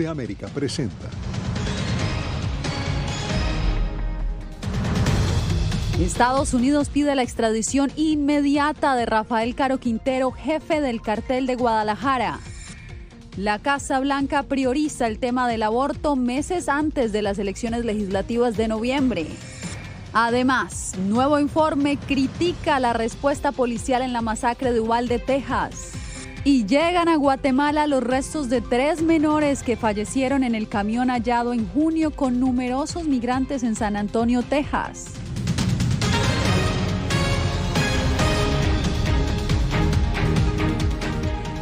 de 0.00 0.08
América 0.08 0.48
presenta. 0.48 1.08
Estados 6.00 6.54
Unidos 6.54 6.88
pide 6.88 7.14
la 7.14 7.22
extradición 7.22 7.92
inmediata 7.94 8.96
de 8.96 9.04
Rafael 9.04 9.54
Caro 9.54 9.78
Quintero, 9.78 10.32
jefe 10.32 10.80
del 10.80 11.02
cartel 11.02 11.46
de 11.46 11.56
Guadalajara. 11.56 12.40
La 13.36 13.58
Casa 13.58 14.00
Blanca 14.00 14.42
prioriza 14.44 15.06
el 15.06 15.18
tema 15.18 15.46
del 15.46 15.62
aborto 15.62 16.16
meses 16.16 16.70
antes 16.70 17.12
de 17.12 17.20
las 17.20 17.38
elecciones 17.38 17.84
legislativas 17.84 18.56
de 18.56 18.68
noviembre. 18.68 19.26
Además, 20.14 20.94
nuevo 21.06 21.38
informe 21.38 21.98
critica 21.98 22.80
la 22.80 22.94
respuesta 22.94 23.52
policial 23.52 24.00
en 24.02 24.14
la 24.14 24.22
masacre 24.22 24.72
de 24.72 24.80
Uvalde, 24.80 25.18
Texas. 25.18 25.99
Y 26.42 26.64
llegan 26.64 27.08
a 27.08 27.16
Guatemala 27.16 27.86
los 27.86 28.02
restos 28.02 28.48
de 28.48 28.62
tres 28.62 29.02
menores 29.02 29.62
que 29.62 29.76
fallecieron 29.76 30.42
en 30.42 30.54
el 30.54 30.68
camión 30.68 31.10
hallado 31.10 31.52
en 31.52 31.68
junio 31.68 32.12
con 32.12 32.40
numerosos 32.40 33.04
migrantes 33.04 33.62
en 33.62 33.76
San 33.76 33.94
Antonio, 33.94 34.42
Texas. 34.42 35.12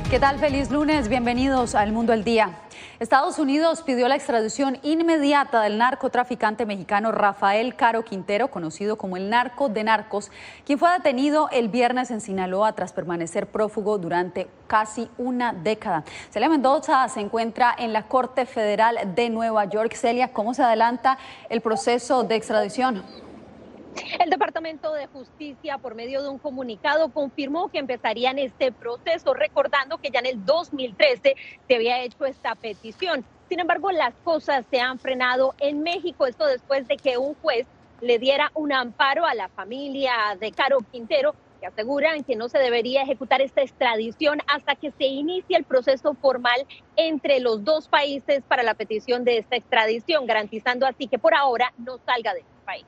¿Qué 0.08 0.20
tal? 0.20 0.38
Feliz 0.38 0.70
lunes, 0.70 1.08
bienvenidos 1.08 1.74
al 1.74 1.92
Mundo 1.92 2.12
al 2.12 2.22
Día. 2.22 2.67
Estados 3.00 3.38
Unidos 3.38 3.82
pidió 3.82 4.08
la 4.08 4.16
extradición 4.16 4.80
inmediata 4.82 5.62
del 5.62 5.78
narcotraficante 5.78 6.66
mexicano 6.66 7.12
Rafael 7.12 7.76
Caro 7.76 8.02
Quintero, 8.04 8.50
conocido 8.50 8.98
como 8.98 9.16
el 9.16 9.30
narco 9.30 9.68
de 9.68 9.84
narcos, 9.84 10.32
quien 10.66 10.80
fue 10.80 10.90
detenido 10.90 11.48
el 11.52 11.68
viernes 11.68 12.10
en 12.10 12.20
Sinaloa 12.20 12.72
tras 12.72 12.92
permanecer 12.92 13.46
prófugo 13.46 13.98
durante 13.98 14.48
casi 14.66 15.08
una 15.16 15.52
década. 15.52 16.02
Celia 16.30 16.48
Mendoza 16.48 17.08
se 17.08 17.20
encuentra 17.20 17.72
en 17.78 17.92
la 17.92 18.08
Corte 18.08 18.46
Federal 18.46 19.14
de 19.14 19.30
Nueva 19.30 19.66
York. 19.66 19.94
Celia, 19.94 20.32
¿cómo 20.32 20.52
se 20.52 20.64
adelanta 20.64 21.18
el 21.50 21.60
proceso 21.60 22.24
de 22.24 22.34
extradición? 22.34 23.04
El 24.20 24.30
Departamento 24.30 24.92
de 24.92 25.06
Justicia, 25.06 25.78
por 25.78 25.94
medio 25.94 26.22
de 26.22 26.28
un 26.28 26.38
comunicado, 26.38 27.08
confirmó 27.10 27.68
que 27.68 27.78
empezarían 27.78 28.38
este 28.38 28.72
proceso, 28.72 29.34
recordando 29.34 29.98
que 29.98 30.10
ya 30.10 30.20
en 30.20 30.26
el 30.26 30.44
2013 30.44 31.34
se 31.66 31.74
había 31.74 32.02
hecho 32.02 32.24
esta 32.24 32.54
petición. 32.54 33.24
Sin 33.48 33.60
embargo, 33.60 33.90
las 33.90 34.14
cosas 34.24 34.64
se 34.70 34.80
han 34.80 34.98
frenado 34.98 35.54
en 35.58 35.82
México, 35.82 36.26
esto 36.26 36.46
después 36.46 36.86
de 36.86 36.96
que 36.96 37.18
un 37.18 37.34
juez 37.36 37.66
le 38.00 38.18
diera 38.18 38.50
un 38.54 38.72
amparo 38.72 39.24
a 39.26 39.34
la 39.34 39.48
familia 39.48 40.12
de 40.38 40.52
Caro 40.52 40.78
Quintero, 40.92 41.34
que 41.60 41.66
aseguran 41.66 42.22
que 42.22 42.36
no 42.36 42.48
se 42.48 42.58
debería 42.58 43.02
ejecutar 43.02 43.40
esta 43.40 43.62
extradición 43.62 44.38
hasta 44.46 44.76
que 44.76 44.92
se 44.92 45.06
inicie 45.06 45.56
el 45.56 45.64
proceso 45.64 46.14
formal 46.14 46.66
entre 46.96 47.40
los 47.40 47.64
dos 47.64 47.88
países 47.88 48.42
para 48.46 48.62
la 48.62 48.74
petición 48.74 49.24
de 49.24 49.38
esta 49.38 49.56
extradición, 49.56 50.26
garantizando 50.26 50.86
así 50.86 51.08
que 51.08 51.18
por 51.18 51.34
ahora 51.34 51.72
no 51.78 51.98
salga 51.98 52.34
de 52.34 52.40
este 52.40 52.60
país. 52.64 52.86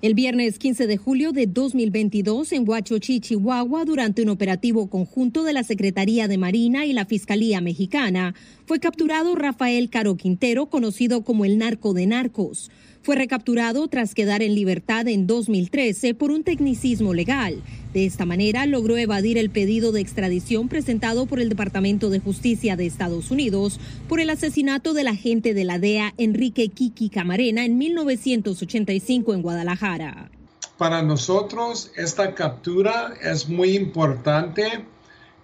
El 0.00 0.14
viernes 0.14 0.60
15 0.60 0.86
de 0.86 0.96
julio 0.96 1.32
de 1.32 1.48
2022 1.48 2.52
en 2.52 2.68
Huachochi, 2.68 3.18
Chihuahua, 3.18 3.84
durante 3.84 4.22
un 4.22 4.28
operativo 4.28 4.88
conjunto 4.88 5.42
de 5.42 5.52
la 5.52 5.64
Secretaría 5.64 6.28
de 6.28 6.38
Marina 6.38 6.86
y 6.86 6.92
la 6.92 7.04
Fiscalía 7.04 7.60
Mexicana, 7.60 8.36
fue 8.64 8.78
capturado 8.78 9.34
Rafael 9.34 9.90
Caro 9.90 10.16
Quintero, 10.16 10.66
conocido 10.66 11.24
como 11.24 11.44
el 11.44 11.58
narco 11.58 11.94
de 11.94 12.06
narcos. 12.06 12.70
Fue 13.02 13.16
recapturado 13.16 13.88
tras 13.88 14.14
quedar 14.14 14.42
en 14.42 14.54
libertad 14.54 15.08
en 15.08 15.26
2013 15.26 16.14
por 16.14 16.30
un 16.30 16.44
tecnicismo 16.44 17.14
legal. 17.14 17.62
De 17.92 18.04
esta 18.04 18.26
manera 18.26 18.66
logró 18.66 18.96
evadir 18.96 19.38
el 19.38 19.50
pedido 19.50 19.92
de 19.92 20.00
extradición 20.00 20.68
presentado 20.68 21.26
por 21.26 21.40
el 21.40 21.48
Departamento 21.48 22.10
de 22.10 22.18
Justicia 22.18 22.76
de 22.76 22.86
Estados 22.86 23.30
Unidos 23.30 23.80
por 24.08 24.20
el 24.20 24.30
asesinato 24.30 24.92
del 24.92 25.08
agente 25.08 25.54
de 25.54 25.64
la 25.64 25.78
DEA 25.78 26.12
Enrique 26.18 26.68
Kiki 26.68 27.08
Camarena 27.08 27.64
en 27.64 27.78
1985 27.78 29.34
en 29.34 29.42
Guadalajara. 29.42 30.30
Para 30.76 31.02
nosotros 31.02 31.90
esta 31.96 32.34
captura 32.34 33.14
es 33.22 33.48
muy 33.48 33.74
importante 33.74 34.84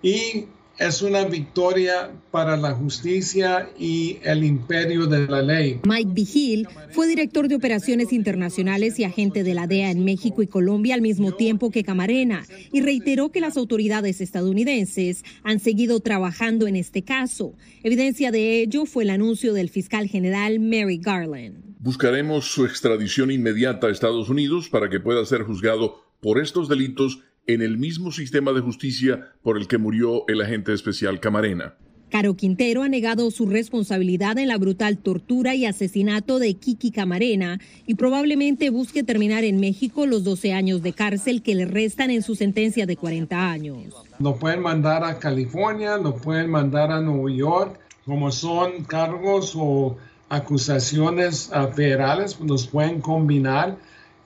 y 0.03 0.47
es 0.79 1.03
una 1.03 1.25
victoria 1.25 2.11
para 2.31 2.57
la 2.57 2.73
justicia 2.73 3.71
y 3.79 4.19
el 4.23 4.45
imperio 4.45 5.07
de 5.07 5.27
la 5.27 5.41
ley. 5.41 5.81
Mike 5.85 6.11
Vigil 6.13 6.69
fue 6.91 7.07
director 7.07 7.49
de 7.49 7.55
operaciones 7.55 8.13
internacionales 8.13 8.99
y 8.99 9.05
agente 9.05 9.45
de 9.45 9.55
la 9.55 9.67
DEA 9.67 9.91
en 9.91 10.05
México 10.05 10.43
y 10.43 10.47
Colombia 10.47 10.95
al 10.95 11.01
mismo 11.01 11.33
tiempo 11.33 11.71
que 11.71 11.85
Camarena 11.85 12.45
y 12.73 12.81
reiteró 12.81 13.31
que 13.31 13.41
las 13.41 13.57
autoridades 13.57 14.21
estadounidenses 14.21 15.25
han 15.45 15.61
seguido 15.61 16.01
trabajando 16.01 16.67
en 16.67 16.77
este 16.77 17.03
caso. 17.03 17.55
Evidencia 17.83 18.33
de 18.33 18.61
ello 18.61 18.85
fue 18.87 19.05
el 19.05 19.11
anuncio 19.11 19.53
del 19.53 19.71
fiscal 19.71 20.09
general 20.09 20.59
Mary 20.59 20.99
Garland. 20.99 21.75
Buscaremos 21.79 22.47
su 22.47 22.65
extradición 22.65 23.31
inmediata 23.31 23.87
a 23.87 23.91
Estados 23.91 24.29
Unidos 24.29 24.69
para 24.69 24.89
que 24.89 25.01
pueda 25.01 25.25
ser 25.25 25.43
juzgado 25.43 26.03
por 26.21 26.41
estos 26.41 26.69
delitos 26.69 27.21
en 27.47 27.63
el 27.63 27.79
mismo 27.79 28.13
sistema 28.13 28.53
de 28.53 28.61
justicia 28.61 29.33
por 29.43 29.59
el 29.59 29.69
que 29.69 29.79
murió 29.79 30.25
el 30.29 30.41
agente 30.41 30.73
especial 30.73 31.21
Camarena. 31.21 31.75
Caro 32.11 32.35
Quintero 32.35 32.85
ha 32.85 32.89
negado 32.89 33.31
su 33.33 33.47
responsabilidad 33.47 34.39
en 34.39 34.47
la 34.47 34.57
brutal 34.57 34.99
tortura 34.99 35.57
y 35.57 35.67
asesinato 35.67 36.39
de 36.39 36.55
Kiki 36.55 36.93
Camarena 36.93 37.59
y 37.87 37.97
probablemente 37.97 38.71
busque 38.71 39.03
terminar 39.03 39.43
en 39.43 39.59
México 39.59 40.07
los 40.07 40.23
12 40.23 40.53
años 40.53 40.81
de 40.83 40.93
cárcel 40.93 41.43
que 41.43 41.57
le 41.57 41.65
restan 41.65 42.11
en 42.11 42.23
su 42.23 42.37
sentencia 42.37 42.87
de 42.87 42.97
40 42.97 43.51
años. 43.51 43.95
Lo 44.21 44.37
pueden 44.37 44.61
mandar 44.61 45.03
a 45.03 45.19
California, 45.19 45.97
lo 45.97 46.15
pueden 46.15 46.51
mandar 46.51 46.93
a 46.93 47.01
Nueva 47.01 47.33
York, 47.33 47.81
como 48.07 48.31
son 48.31 48.85
cargos 48.85 49.55
o 49.57 49.97
acusaciones 50.29 51.51
federales, 51.75 52.39
los 52.39 52.69
pueden 52.69 53.01
combinar 53.01 53.77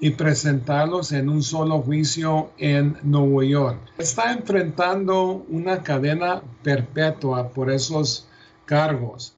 y 0.00 0.10
presentarlos 0.10 1.12
en 1.12 1.28
un 1.28 1.42
solo 1.42 1.80
juicio 1.80 2.50
en 2.58 2.96
Nueva 3.02 3.44
York. 3.44 3.78
Está 3.98 4.32
enfrentando 4.32 5.44
una 5.48 5.82
cadena 5.82 6.42
perpetua 6.62 7.48
por 7.48 7.70
esos 7.70 8.28
cargos. 8.64 9.34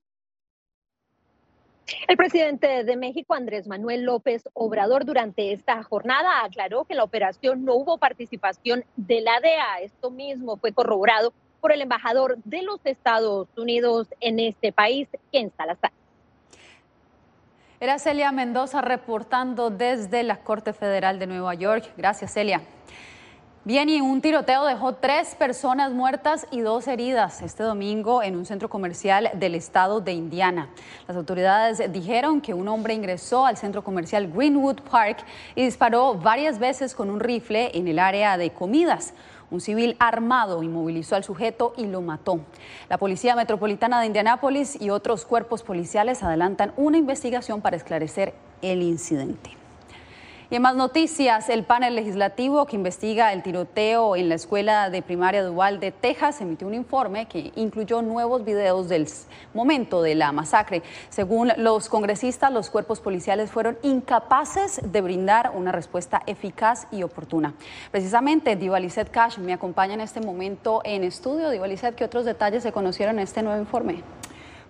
El 2.06 2.16
presidente 2.16 2.84
de 2.84 2.97
México, 2.97 3.34
Andrés 3.34 3.66
Manuel 3.66 4.04
López 4.04 4.43
Obrador, 4.53 5.04
durante 5.04 5.53
esta 5.53 5.82
jornada 5.82 6.44
aclaró 6.44 6.84
que 6.84 6.94
la 6.94 7.04
operación 7.04 7.65
no 7.65 7.75
hubo 7.75 7.98
participación 7.98 8.84
de 8.97 9.21
la 9.22 9.41
DEA. 9.41 9.81
Esto 9.82 10.10
mismo 10.10 10.56
fue 10.56 10.72
corroborado 10.72 11.32
por 11.60 11.72
el 11.72 11.82
embajador 11.82 12.38
de 12.44 12.62
los 12.62 12.81
Estados 12.84 13.48
Unidos 13.56 14.09
en 14.21 14.38
este 14.38 14.72
país, 14.72 15.09
Ken 15.32 15.53
Salazar. 15.56 15.92
Era 17.82 17.98
Celia 17.98 18.30
Mendoza 18.30 18.82
reportando 18.82 19.70
desde 19.70 20.22
la 20.22 20.36
Corte 20.36 20.74
Federal 20.74 21.18
de 21.18 21.26
Nueva 21.26 21.54
York. 21.54 21.91
Gracias, 21.96 22.34
Celia. 22.34 22.60
Bien, 23.64 23.88
y 23.88 24.02
un 24.02 24.20
tiroteo 24.20 24.66
dejó 24.66 24.96
tres 24.96 25.34
personas 25.34 25.91
muertas 25.91 26.46
y 26.50 26.60
dos 26.60 26.86
heridas 26.86 27.41
este 27.41 27.62
domingo 27.62 28.22
en 28.22 28.36
un 28.36 28.44
centro 28.44 28.68
comercial 28.68 29.30
del 29.32 29.54
estado 29.54 30.02
de 30.02 30.12
Indiana. 30.12 30.68
Las 31.08 31.16
autoridades 31.16 31.91
dijeron 31.91 32.42
que 32.42 32.52
un 32.52 32.68
hombre 32.68 32.92
ingresó 32.92 33.46
al 33.46 33.56
centro 33.56 33.82
comercial 33.82 34.30
Greenwood 34.30 34.82
Park 34.82 35.24
y 35.54 35.64
disparó 35.64 36.14
varias 36.16 36.58
veces 36.58 36.94
con 36.94 37.08
un 37.08 37.18
rifle 37.18 37.70
en 37.72 37.88
el 37.88 37.98
área 37.98 38.36
de 38.36 38.50
comidas. 38.50 39.14
Un 39.50 39.60
civil 39.60 39.96
armado 39.98 40.62
inmovilizó 40.62 41.16
al 41.16 41.24
sujeto 41.24 41.74
y 41.76 41.86
lo 41.86 42.00
mató. 42.00 42.40
La 42.88 42.98
Policía 42.98 43.34
Metropolitana 43.34 44.00
de 44.00 44.06
Indianápolis 44.06 44.80
y 44.80 44.90
otros 44.90 45.24
cuerpos 45.24 45.62
policiales 45.62 46.22
adelantan 46.22 46.72
una 46.76 46.98
investigación 46.98 47.60
para 47.60 47.76
esclarecer 47.76 48.34
el 48.62 48.82
incidente. 48.82 49.59
Y 50.52 50.56
en 50.56 50.62
más 50.62 50.74
noticias, 50.74 51.48
el 51.48 51.62
panel 51.62 51.94
legislativo 51.94 52.66
que 52.66 52.74
investiga 52.74 53.32
el 53.32 53.44
tiroteo 53.44 54.16
en 54.16 54.28
la 54.28 54.34
escuela 54.34 54.90
de 54.90 55.00
primaria 55.00 55.44
Duval 55.44 55.78
de 55.78 55.92
Texas 55.92 56.40
emitió 56.40 56.66
un 56.66 56.74
informe 56.74 57.28
que 57.28 57.52
incluyó 57.54 58.02
nuevos 58.02 58.44
videos 58.44 58.88
del 58.88 59.06
momento 59.54 60.02
de 60.02 60.16
la 60.16 60.32
masacre. 60.32 60.82
Según 61.08 61.52
los 61.56 61.88
congresistas, 61.88 62.52
los 62.52 62.68
cuerpos 62.68 62.98
policiales 62.98 63.52
fueron 63.52 63.78
incapaces 63.82 64.80
de 64.82 65.00
brindar 65.00 65.52
una 65.54 65.70
respuesta 65.70 66.20
eficaz 66.26 66.88
y 66.91 67.04
oportuna. 67.04 67.54
Precisamente, 67.92 68.56
Divalicet 68.56 69.08
Cash 69.08 69.38
me 69.38 69.53
acompaña 69.53 69.94
en 69.94 70.00
este 70.00 70.20
momento 70.20 70.80
en 70.82 71.04
estudio. 71.04 71.50
Divalicet, 71.50 71.94
¿qué 71.94 72.03
otros 72.03 72.24
detalles 72.24 72.64
se 72.64 72.72
conocieron 72.72 73.20
en 73.20 73.22
este 73.22 73.44
nuevo 73.44 73.60
informe? 73.60 74.03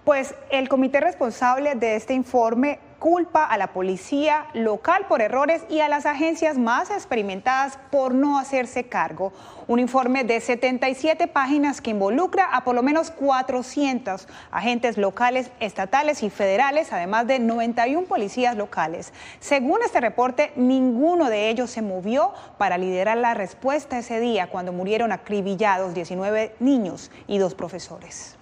Pues 0.04 0.34
el 0.50 0.68
comité 0.68 1.00
responsable 1.00 1.74
de 1.74 1.96
este 1.96 2.14
informe 2.14 2.78
culpa 3.00 3.44
a 3.44 3.56
la 3.56 3.72
policía 3.72 4.46
local 4.52 5.06
por 5.08 5.22
errores 5.22 5.62
y 5.68 5.80
a 5.80 5.88
las 5.88 6.06
agencias 6.06 6.58
más 6.58 6.90
experimentadas 6.90 7.78
por 7.90 8.14
no 8.14 8.38
hacerse 8.38 8.84
cargo. 8.84 9.32
Un 9.66 9.78
informe 9.78 10.22
de 10.22 10.40
77 10.40 11.26
páginas 11.26 11.80
que 11.80 11.90
involucra 11.90 12.44
a 12.44 12.62
por 12.62 12.74
lo 12.74 12.82
menos 12.82 13.10
400 13.10 14.28
agentes 14.50 14.98
locales, 14.98 15.50
estatales 15.60 16.22
y 16.22 16.30
federales, 16.30 16.92
además 16.92 17.26
de 17.26 17.38
91 17.38 18.06
policías 18.06 18.56
locales. 18.56 19.12
Según 19.38 19.80
este 19.82 20.00
reporte, 20.00 20.52
ninguno 20.56 21.30
de 21.30 21.48
ellos 21.48 21.70
se 21.70 21.82
movió 21.82 22.32
para 22.58 22.78
liderar 22.78 23.16
la 23.16 23.34
respuesta 23.34 23.98
ese 23.98 24.20
día 24.20 24.48
cuando 24.48 24.72
murieron 24.72 25.12
acribillados 25.12 25.94
19 25.94 26.54
niños 26.58 27.10
y 27.26 27.38
dos 27.38 27.54
profesores. 27.54 28.39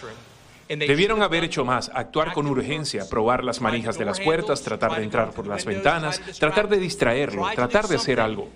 room. 0.00 0.31
Debieron 0.78 1.22
haber 1.22 1.44
hecho 1.44 1.64
más, 1.64 1.90
actuar 1.94 2.32
con 2.32 2.46
urgencia, 2.46 3.08
probar 3.08 3.44
las 3.44 3.60
manijas 3.60 3.98
de 3.98 4.04
las 4.04 4.20
puertas, 4.20 4.62
tratar 4.62 4.96
de 4.96 5.04
entrar 5.04 5.30
por 5.32 5.46
las 5.46 5.64
ventanas, 5.64 6.20
tratar 6.38 6.68
de 6.68 6.78
distraerlo, 6.78 7.46
tratar 7.54 7.88
de 7.88 7.96
hacer 7.96 8.20
algo. 8.20 8.48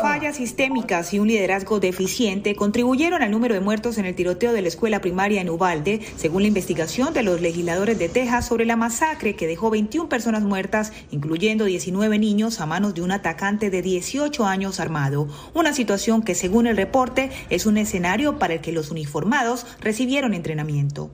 Fallas 0.00 0.36
sistémicas 0.36 1.14
y 1.14 1.18
un 1.18 1.28
liderazgo 1.28 1.80
deficiente 1.80 2.54
contribuyeron 2.54 3.22
al 3.22 3.30
número 3.30 3.54
de 3.54 3.60
muertos 3.60 3.98
en 3.98 4.06
el 4.06 4.14
tiroteo 4.14 4.52
de 4.52 4.62
la 4.62 4.68
escuela 4.68 5.00
primaria 5.00 5.40
en 5.40 5.48
Ubalde, 5.48 6.00
según 6.16 6.42
la 6.42 6.48
investigación 6.48 7.14
de 7.14 7.22
los 7.22 7.40
legisladores 7.40 7.98
de 7.98 8.08
Texas 8.08 8.46
sobre 8.46 8.66
la 8.66 8.76
masacre 8.76 9.34
que 9.34 9.46
dejó 9.46 9.70
21 9.70 10.08
personas 10.08 10.42
muertas, 10.42 10.92
incluyendo 11.10 11.64
19 11.64 12.18
niños 12.18 12.60
a 12.60 12.66
manos 12.66 12.94
de 12.94 13.02
un 13.02 13.12
atacante 13.12 13.70
de 13.70 13.82
18 13.82 14.44
años 14.46 14.80
armado. 14.80 15.28
Una 15.54 15.72
situación 15.72 16.22
que, 16.22 16.34
según 16.34 16.66
el 16.66 16.76
reporte, 16.76 17.30
es 17.50 17.66
un 17.66 17.78
escenario 17.78 18.38
para 18.38 18.54
el 18.54 18.60
que 18.60 18.72
los 18.72 18.90
uniformados 18.90 19.66
recibieron 19.80 20.34
entrenamiento. 20.34 21.13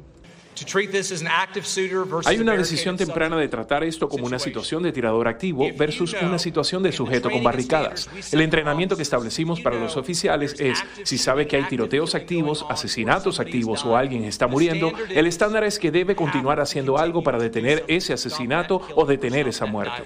Hay 2.26 2.38
una 2.38 2.56
decisión 2.56 2.96
temprana 2.96 3.36
de 3.36 3.48
tratar 3.48 3.84
esto 3.84 4.08
como 4.08 4.26
una 4.26 4.38
situación 4.38 4.82
de 4.82 4.92
tirador 4.92 5.28
activo 5.28 5.66
versus 5.76 6.14
una 6.20 6.38
situación 6.38 6.82
de 6.82 6.92
sujeto 6.92 7.30
con 7.30 7.42
barricadas. 7.42 8.08
El 8.32 8.40
entrenamiento 8.40 8.96
que 8.96 9.02
establecimos 9.02 9.60
para 9.60 9.78
los 9.78 9.96
oficiales 9.96 10.56
es, 10.58 10.82
si 11.04 11.18
sabe 11.18 11.46
que 11.46 11.56
hay 11.56 11.64
tiroteos 11.64 12.14
activos, 12.14 12.64
asesinatos 12.68 13.40
activos 13.40 13.84
o 13.84 13.96
alguien 13.96 14.24
está 14.24 14.46
muriendo, 14.46 14.92
el 15.08 15.26
estándar 15.26 15.64
es 15.64 15.78
que 15.78 15.90
debe 15.90 16.14
continuar 16.14 16.60
haciendo 16.60 16.98
algo 16.98 17.22
para 17.22 17.38
detener 17.38 17.84
ese 17.88 18.12
asesinato 18.12 18.80
o 18.94 19.04
detener 19.04 19.48
esa 19.48 19.66
muerte. 19.66 20.02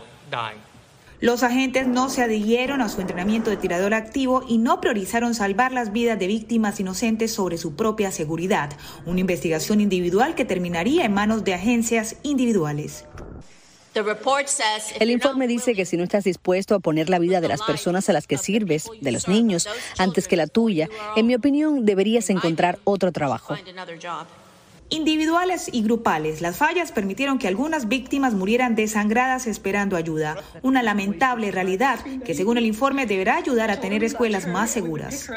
Los 1.24 1.42
agentes 1.42 1.86
no 1.86 2.10
se 2.10 2.22
adhirieron 2.22 2.82
a 2.82 2.90
su 2.90 3.00
entrenamiento 3.00 3.48
de 3.48 3.56
tirador 3.56 3.94
activo 3.94 4.44
y 4.46 4.58
no 4.58 4.82
priorizaron 4.82 5.34
salvar 5.34 5.72
las 5.72 5.90
vidas 5.90 6.18
de 6.18 6.26
víctimas 6.26 6.78
inocentes 6.80 7.32
sobre 7.32 7.56
su 7.56 7.76
propia 7.76 8.12
seguridad, 8.12 8.76
una 9.06 9.20
investigación 9.20 9.80
individual 9.80 10.34
que 10.34 10.44
terminaría 10.44 11.06
en 11.06 11.14
manos 11.14 11.42
de 11.42 11.54
agencias 11.54 12.16
individuales. 12.24 13.06
El 15.00 15.10
informe 15.10 15.46
dice 15.46 15.74
que 15.74 15.86
si 15.86 15.96
no 15.96 16.04
estás 16.04 16.24
dispuesto 16.24 16.74
a 16.74 16.80
poner 16.80 17.08
la 17.08 17.18
vida 17.18 17.40
de 17.40 17.48
las 17.48 17.62
personas 17.62 18.10
a 18.10 18.12
las 18.12 18.26
que 18.26 18.36
sirves, 18.36 18.90
de 19.00 19.12
los 19.12 19.26
niños, 19.26 19.66
antes 19.96 20.28
que 20.28 20.36
la 20.36 20.46
tuya, 20.46 20.90
en 21.16 21.26
mi 21.26 21.34
opinión 21.34 21.86
deberías 21.86 22.28
encontrar 22.28 22.78
otro 22.84 23.12
trabajo 23.12 23.56
individuales 24.88 25.68
y 25.72 25.82
grupales. 25.82 26.40
Las 26.40 26.56
fallas 26.56 26.92
permitieron 26.92 27.38
que 27.38 27.48
algunas 27.48 27.88
víctimas 27.88 28.34
murieran 28.34 28.74
desangradas 28.74 29.46
esperando 29.46 29.96
ayuda. 29.96 30.36
Una 30.62 30.82
lamentable 30.82 31.50
realidad 31.50 31.98
que, 32.24 32.34
según 32.34 32.58
el 32.58 32.66
informe, 32.66 33.06
deberá 33.06 33.36
ayudar 33.36 33.70
a 33.70 33.80
tener 33.80 34.04
escuelas 34.04 34.46
más 34.46 34.70
seguras. 34.70 35.30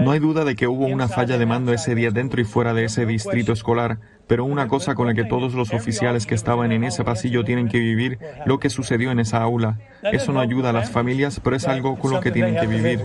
No 0.00 0.10
hay 0.10 0.18
duda 0.18 0.44
de 0.44 0.56
que 0.56 0.66
hubo 0.66 0.86
una 0.86 1.08
falla 1.08 1.38
de 1.38 1.46
mando 1.46 1.72
ese 1.72 1.94
día 1.94 2.10
dentro 2.10 2.40
y 2.40 2.44
fuera 2.44 2.74
de 2.74 2.84
ese 2.84 3.06
distrito 3.06 3.52
escolar, 3.52 3.98
pero 4.26 4.44
una 4.44 4.68
cosa 4.68 4.94
con 4.94 5.06
la 5.06 5.14
que 5.14 5.24
todos 5.24 5.54
los 5.54 5.72
oficiales 5.72 6.26
que 6.26 6.34
estaban 6.34 6.72
en 6.72 6.84
ese 6.84 7.04
pasillo 7.04 7.44
tienen 7.44 7.68
que 7.68 7.78
vivir 7.78 8.18
lo 8.44 8.58
que 8.58 8.70
sucedió 8.70 9.10
en 9.10 9.20
esa 9.20 9.40
aula. 9.42 9.78
Eso 10.02 10.32
no 10.32 10.40
ayuda 10.40 10.70
a 10.70 10.72
las 10.72 10.90
familias, 10.90 11.40
pero 11.42 11.56
es 11.56 11.66
algo 11.66 11.98
con 11.98 12.12
lo 12.12 12.20
que 12.20 12.30
tienen 12.30 12.56
que 12.56 12.66
vivir. 12.66 13.00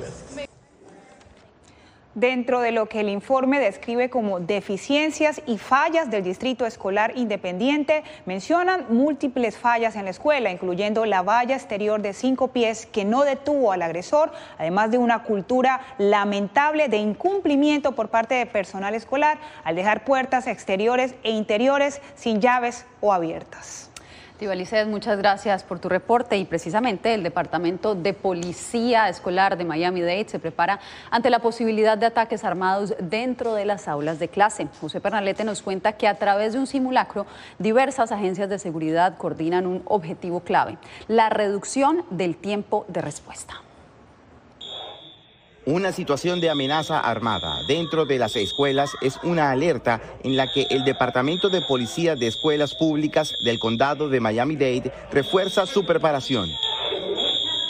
Dentro 2.15 2.61
de 2.61 2.71
lo 2.71 2.87
que 2.87 2.99
el 2.99 3.09
informe 3.09 3.59
describe 3.59 4.11
como 4.11 4.39
deficiencias 4.39 5.41
y 5.47 5.57
fallas 5.57 6.11
del 6.11 6.23
Distrito 6.23 6.67
Escolar 6.67 7.13
Independiente, 7.15 8.03
mencionan 8.27 8.85
múltiples 8.89 9.57
fallas 9.57 9.95
en 9.95 10.03
la 10.03 10.11
escuela, 10.11 10.51
incluyendo 10.51 11.07
la 11.07 11.23
valla 11.23 11.55
exterior 11.55 12.03
de 12.03 12.13
cinco 12.13 12.49
pies 12.49 12.85
que 12.85 13.03
no 13.03 13.23
detuvo 13.23 13.71
al 13.71 13.81
agresor, 13.81 14.31
además 14.59 14.91
de 14.91 14.99
una 14.99 15.23
cultura 15.23 15.81
lamentable 15.97 16.87
de 16.87 16.97
incumplimiento 16.97 17.93
por 17.93 18.09
parte 18.09 18.35
de 18.35 18.45
personal 18.45 18.93
escolar 18.93 19.39
al 19.63 19.75
dejar 19.75 20.03
puertas 20.03 20.45
exteriores 20.45 21.15
e 21.23 21.31
interiores 21.31 21.99
sin 22.13 22.41
llaves 22.41 22.85
o 23.01 23.11
abiertas. 23.11 23.92
Muchas 24.87 25.17
gracias 25.17 25.63
por 25.63 25.79
tu 25.79 25.87
reporte 25.87 26.35
y 26.37 26.43
precisamente 26.43 27.13
el 27.13 27.23
Departamento 27.23 27.95
de 27.95 28.13
Policía 28.13 29.07
Escolar 29.07 29.57
de 29.57 29.63
Miami-Dade 29.63 30.27
se 30.27 30.37
prepara 30.37 30.79
ante 31.11 31.29
la 31.29 31.39
posibilidad 31.39 31.97
de 31.97 32.07
ataques 32.07 32.43
armados 32.43 32.93
dentro 32.99 33.53
de 33.53 33.63
las 33.63 33.87
aulas 33.87 34.19
de 34.19 34.27
clase. 34.27 34.67
José 34.81 34.99
Pernalete 34.99 35.45
nos 35.45 35.61
cuenta 35.61 35.93
que 35.93 36.09
a 36.09 36.15
través 36.15 36.53
de 36.53 36.59
un 36.59 36.67
simulacro 36.67 37.25
diversas 37.57 38.11
agencias 38.11 38.49
de 38.49 38.59
seguridad 38.59 39.17
coordinan 39.17 39.65
un 39.65 39.81
objetivo 39.85 40.41
clave, 40.41 40.77
la 41.07 41.29
reducción 41.29 42.03
del 42.09 42.35
tiempo 42.35 42.85
de 42.89 43.01
respuesta. 43.01 43.61
Una 45.65 45.93
situación 45.93 46.41
de 46.41 46.49
amenaza 46.49 46.99
armada 46.99 47.63
dentro 47.69 48.03
de 48.05 48.19
las 48.19 48.35
escuelas 48.35 48.91
es 48.99 49.17
una 49.23 49.49
alerta 49.49 50.01
en 50.21 50.35
la 50.35 50.51
que 50.51 50.67
el 50.69 50.83
Departamento 50.83 51.49
de 51.49 51.61
Policía 51.61 52.17
de 52.17 52.27
Escuelas 52.27 52.75
Públicas 52.75 53.33
del 53.45 53.59
Condado 53.59 54.09
de 54.09 54.19
Miami-Dade 54.19 54.91
refuerza 55.09 55.65
su 55.65 55.85
preparación. 55.85 56.49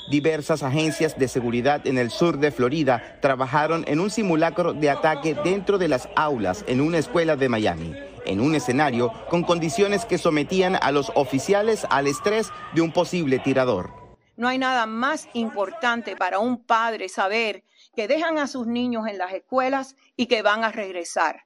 Diversas 0.09 0.63
agencias 0.63 1.19
de 1.19 1.27
seguridad 1.27 1.85
en 1.85 1.99
el 1.99 2.09
sur 2.09 2.39
de 2.39 2.51
Florida 2.51 3.19
trabajaron 3.21 3.85
en 3.87 3.99
un 3.99 4.09
simulacro 4.09 4.73
de 4.73 4.89
ataque 4.89 5.35
dentro 5.43 5.77
de 5.77 5.87
las 5.87 6.09
aulas 6.15 6.65
en 6.67 6.81
una 6.81 6.97
escuela 6.97 7.35
de 7.35 7.47
Miami, 7.47 7.93
en 8.25 8.41
un 8.41 8.55
escenario 8.55 9.13
con 9.29 9.43
condiciones 9.43 10.05
que 10.05 10.17
sometían 10.17 10.79
a 10.81 10.91
los 10.91 11.11
oficiales 11.13 11.85
al 11.91 12.07
estrés 12.07 12.49
de 12.73 12.81
un 12.81 12.91
posible 12.91 13.37
tirador. 13.37 13.91
No 14.35 14.47
hay 14.47 14.57
nada 14.57 14.87
más 14.87 15.27
importante 15.33 16.15
para 16.15 16.39
un 16.39 16.63
padre 16.63 17.07
saber 17.07 17.63
que 17.95 18.07
dejan 18.07 18.37
a 18.37 18.47
sus 18.47 18.67
niños 18.67 19.07
en 19.07 19.17
las 19.17 19.33
escuelas 19.33 19.95
y 20.15 20.25
que 20.27 20.41
van 20.41 20.63
a 20.63 20.71
regresar 20.71 21.45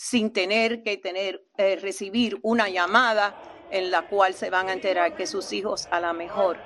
sin 0.00 0.32
tener 0.32 0.82
que 0.82 0.96
tener, 0.96 1.44
eh, 1.58 1.76
recibir 1.76 2.38
una 2.40 2.70
llamada 2.70 3.36
en 3.70 3.90
la 3.90 4.08
cual 4.08 4.32
se 4.32 4.48
van 4.48 4.70
a 4.70 4.72
enterar 4.72 5.14
que 5.14 5.26
sus 5.26 5.52
hijos 5.52 5.88
a 5.90 6.00
lo 6.00 6.14
mejor 6.14 6.56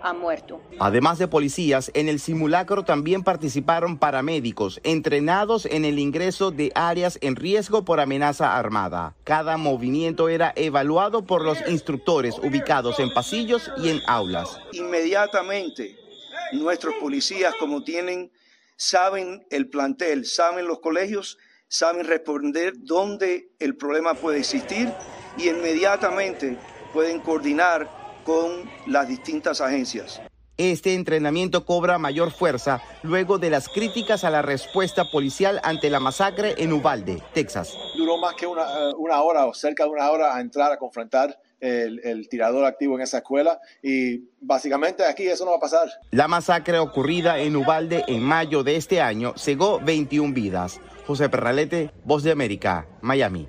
han 0.00 0.18
muerto. 0.18 0.62
Además 0.78 1.18
de 1.18 1.28
policías, 1.28 1.90
en 1.92 2.08
el 2.08 2.20
simulacro 2.20 2.84
también 2.84 3.22
participaron 3.22 3.98
paramédicos 3.98 4.80
entrenados 4.82 5.66
en 5.66 5.84
el 5.84 5.98
ingreso 5.98 6.50
de 6.50 6.72
áreas 6.74 7.18
en 7.20 7.36
riesgo 7.36 7.84
por 7.84 8.00
amenaza 8.00 8.56
armada. 8.56 9.14
Cada 9.24 9.58
movimiento 9.58 10.30
era 10.30 10.54
evaluado 10.56 11.26
por 11.26 11.44
los 11.44 11.58
instructores 11.68 12.38
ubicados 12.38 12.98
en 12.98 13.12
pasillos 13.12 13.70
y 13.76 13.90
en 13.90 14.00
aulas. 14.06 14.58
Inmediatamente 14.72 16.07
nuestros 16.52 16.94
policías 16.96 17.54
como 17.58 17.82
tienen, 17.82 18.30
saben 18.76 19.46
el 19.50 19.68
plantel, 19.68 20.24
saben 20.24 20.66
los 20.66 20.80
colegios, 20.80 21.38
saben 21.68 22.06
responder 22.06 22.74
dónde 22.76 23.50
el 23.58 23.76
problema 23.76 24.14
puede 24.14 24.38
existir 24.38 24.92
y 25.36 25.48
inmediatamente 25.48 26.56
pueden 26.92 27.20
coordinar 27.20 27.88
con 28.24 28.70
las 28.86 29.08
distintas 29.08 29.60
agencias. 29.60 30.20
Este 30.56 30.94
entrenamiento 30.94 31.64
cobra 31.64 31.98
mayor 31.98 32.32
fuerza 32.32 32.82
luego 33.04 33.38
de 33.38 33.48
las 33.48 33.68
críticas 33.68 34.24
a 34.24 34.30
la 34.30 34.42
respuesta 34.42 35.04
policial 35.08 35.60
ante 35.62 35.88
la 35.88 36.00
masacre 36.00 36.56
en 36.58 36.72
Uvalde, 36.72 37.22
Texas. 37.32 37.72
Duró 37.96 38.18
más 38.18 38.34
que 38.34 38.44
una, 38.44 38.62
eh, 38.62 38.92
una 38.96 39.22
hora 39.22 39.46
o 39.46 39.54
cerca 39.54 39.84
de 39.84 39.90
una 39.90 40.10
hora 40.10 40.34
a 40.34 40.40
entrar 40.40 40.72
a 40.72 40.76
confrontar 40.76 41.38
el, 41.60 42.28
tirador 42.28 42.64
activo 42.64 42.96
en 42.96 43.02
esa 43.02 43.18
escuela 43.18 43.60
y 43.82 44.28
básicamente 44.40 45.04
aquí 45.04 45.26
eso 45.26 45.44
no 45.44 45.52
va 45.52 45.56
a 45.56 45.60
pasar. 45.60 45.88
La 46.10 46.28
masacre 46.28 46.78
ocurrida 46.78 47.38
en 47.38 47.56
Ubalde 47.56 48.04
en 48.08 48.22
mayo 48.22 48.62
de 48.62 48.76
este 48.76 49.00
año 49.00 49.34
cegó 49.36 49.80
21 49.80 50.34
vidas. 50.34 50.80
José 51.06 51.28
Perralete, 51.28 51.90
Voz 52.04 52.22
de 52.22 52.32
América, 52.32 52.86
Miami. 53.00 53.48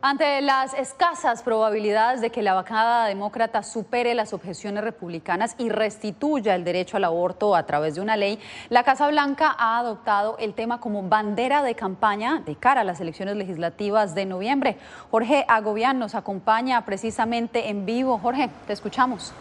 Ante 0.00 0.40
las 0.42 0.74
escasas 0.74 1.42
probabilidades 1.42 2.20
de 2.20 2.30
que 2.30 2.40
la 2.40 2.54
bancada 2.54 3.06
demócrata 3.06 3.64
supere 3.64 4.14
las 4.14 4.32
objeciones 4.32 4.84
republicanas 4.84 5.56
y 5.58 5.70
restituya 5.70 6.54
el 6.54 6.62
derecho 6.62 6.96
al 6.98 7.04
aborto 7.04 7.56
a 7.56 7.66
través 7.66 7.96
de 7.96 8.00
una 8.00 8.16
ley, 8.16 8.38
la 8.68 8.84
Casa 8.84 9.08
Blanca 9.08 9.56
ha 9.58 9.76
adoptado 9.78 10.36
el 10.38 10.54
tema 10.54 10.78
como 10.78 11.02
bandera 11.02 11.64
de 11.64 11.74
campaña 11.74 12.42
de 12.46 12.54
cara 12.54 12.82
a 12.82 12.84
las 12.84 13.00
elecciones 13.00 13.34
legislativas 13.34 14.14
de 14.14 14.24
noviembre. 14.24 14.76
Jorge 15.10 15.44
Agobián 15.48 15.98
nos 15.98 16.14
acompaña 16.14 16.84
precisamente 16.84 17.68
en 17.68 17.84
vivo. 17.84 18.18
Jorge, 18.18 18.50
te 18.68 18.74
escuchamos. 18.74 19.32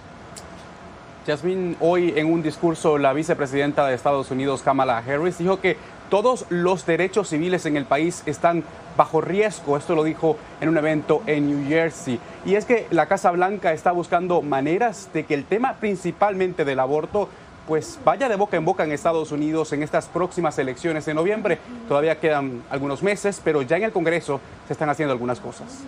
Jasmine, 1.27 1.75
hoy 1.81 2.13
en 2.15 2.33
un 2.33 2.41
discurso 2.41 2.97
la 2.97 3.13
vicepresidenta 3.13 3.85
de 3.85 3.93
Estados 3.93 4.31
Unidos, 4.31 4.63
Kamala 4.63 4.97
Harris, 4.97 5.37
dijo 5.37 5.59
que 5.61 5.77
todos 6.09 6.45
los 6.49 6.87
derechos 6.87 7.29
civiles 7.29 7.67
en 7.67 7.77
el 7.77 7.85
país 7.85 8.23
están 8.25 8.63
bajo 8.97 9.21
riesgo. 9.21 9.77
Esto 9.77 9.95
lo 9.95 10.03
dijo 10.03 10.37
en 10.59 10.69
un 10.69 10.77
evento 10.77 11.21
en 11.25 11.47
New 11.47 11.69
Jersey. 11.69 12.19
Y 12.45 12.55
es 12.55 12.65
que 12.65 12.87
la 12.89 13.05
Casa 13.05 13.31
Blanca 13.31 13.71
está 13.71 13.91
buscando 13.91 14.41
maneras 14.41 15.09
de 15.13 15.25
que 15.25 15.35
el 15.35 15.45
tema 15.45 15.75
principalmente 15.75 16.65
del 16.65 16.79
aborto 16.79 17.29
pues 17.67 17.99
vaya 18.03 18.29
de 18.29 18.37
boca 18.37 18.55
en 18.55 18.63
boca 18.63 18.85
en 18.85 18.93
Estados 18.93 19.31
Unidos 19.31 19.73
en 19.73 19.83
estas 19.83 20.07
próximas 20.07 20.57
elecciones 20.57 21.05
de 21.05 21.13
noviembre. 21.13 21.59
Todavía 21.87 22.19
quedan 22.19 22.63
algunos 22.69 23.03
meses, 23.03 23.41
pero 23.43 23.61
ya 23.61 23.75
en 23.75 23.83
el 23.83 23.91
Congreso 23.91 24.39
se 24.67 24.73
están 24.73 24.89
haciendo 24.89 25.11
algunas 25.11 25.39
cosas. 25.39 25.83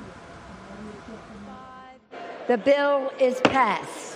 The 2.47 2.57
bill 2.57 3.09
is 3.19 3.39
passed. 3.41 4.08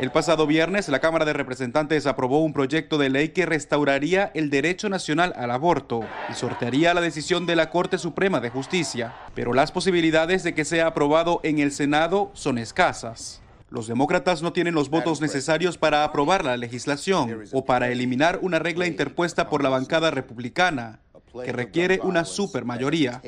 El 0.00 0.10
pasado 0.10 0.48
viernes, 0.48 0.88
la 0.88 0.98
Cámara 0.98 1.24
de 1.24 1.32
Representantes 1.32 2.06
aprobó 2.06 2.42
un 2.42 2.52
proyecto 2.52 2.98
de 2.98 3.10
ley 3.10 3.28
que 3.28 3.46
restauraría 3.46 4.32
el 4.34 4.50
derecho 4.50 4.88
nacional 4.88 5.32
al 5.36 5.52
aborto 5.52 6.00
y 6.28 6.34
sortearía 6.34 6.94
la 6.94 7.00
decisión 7.00 7.46
de 7.46 7.54
la 7.54 7.70
Corte 7.70 7.98
Suprema 7.98 8.40
de 8.40 8.50
Justicia, 8.50 9.14
pero 9.36 9.54
las 9.54 9.70
posibilidades 9.70 10.42
de 10.42 10.52
que 10.52 10.64
sea 10.64 10.88
aprobado 10.88 11.38
en 11.44 11.60
el 11.60 11.70
Senado 11.70 12.32
son 12.34 12.58
escasas. 12.58 13.40
Los 13.70 13.86
demócratas 13.86 14.42
no 14.42 14.52
tienen 14.52 14.74
los 14.74 14.90
votos 14.90 15.20
necesarios 15.20 15.78
para 15.78 16.02
aprobar 16.02 16.44
la 16.44 16.56
legislación 16.56 17.44
o 17.52 17.64
para 17.64 17.88
eliminar 17.90 18.40
una 18.42 18.58
regla 18.58 18.88
interpuesta 18.88 19.48
por 19.48 19.62
la 19.62 19.68
bancada 19.68 20.10
republicana, 20.10 20.98
que 21.44 21.52
requiere 21.52 22.00
una 22.02 22.24
supermayoría. 22.24 23.22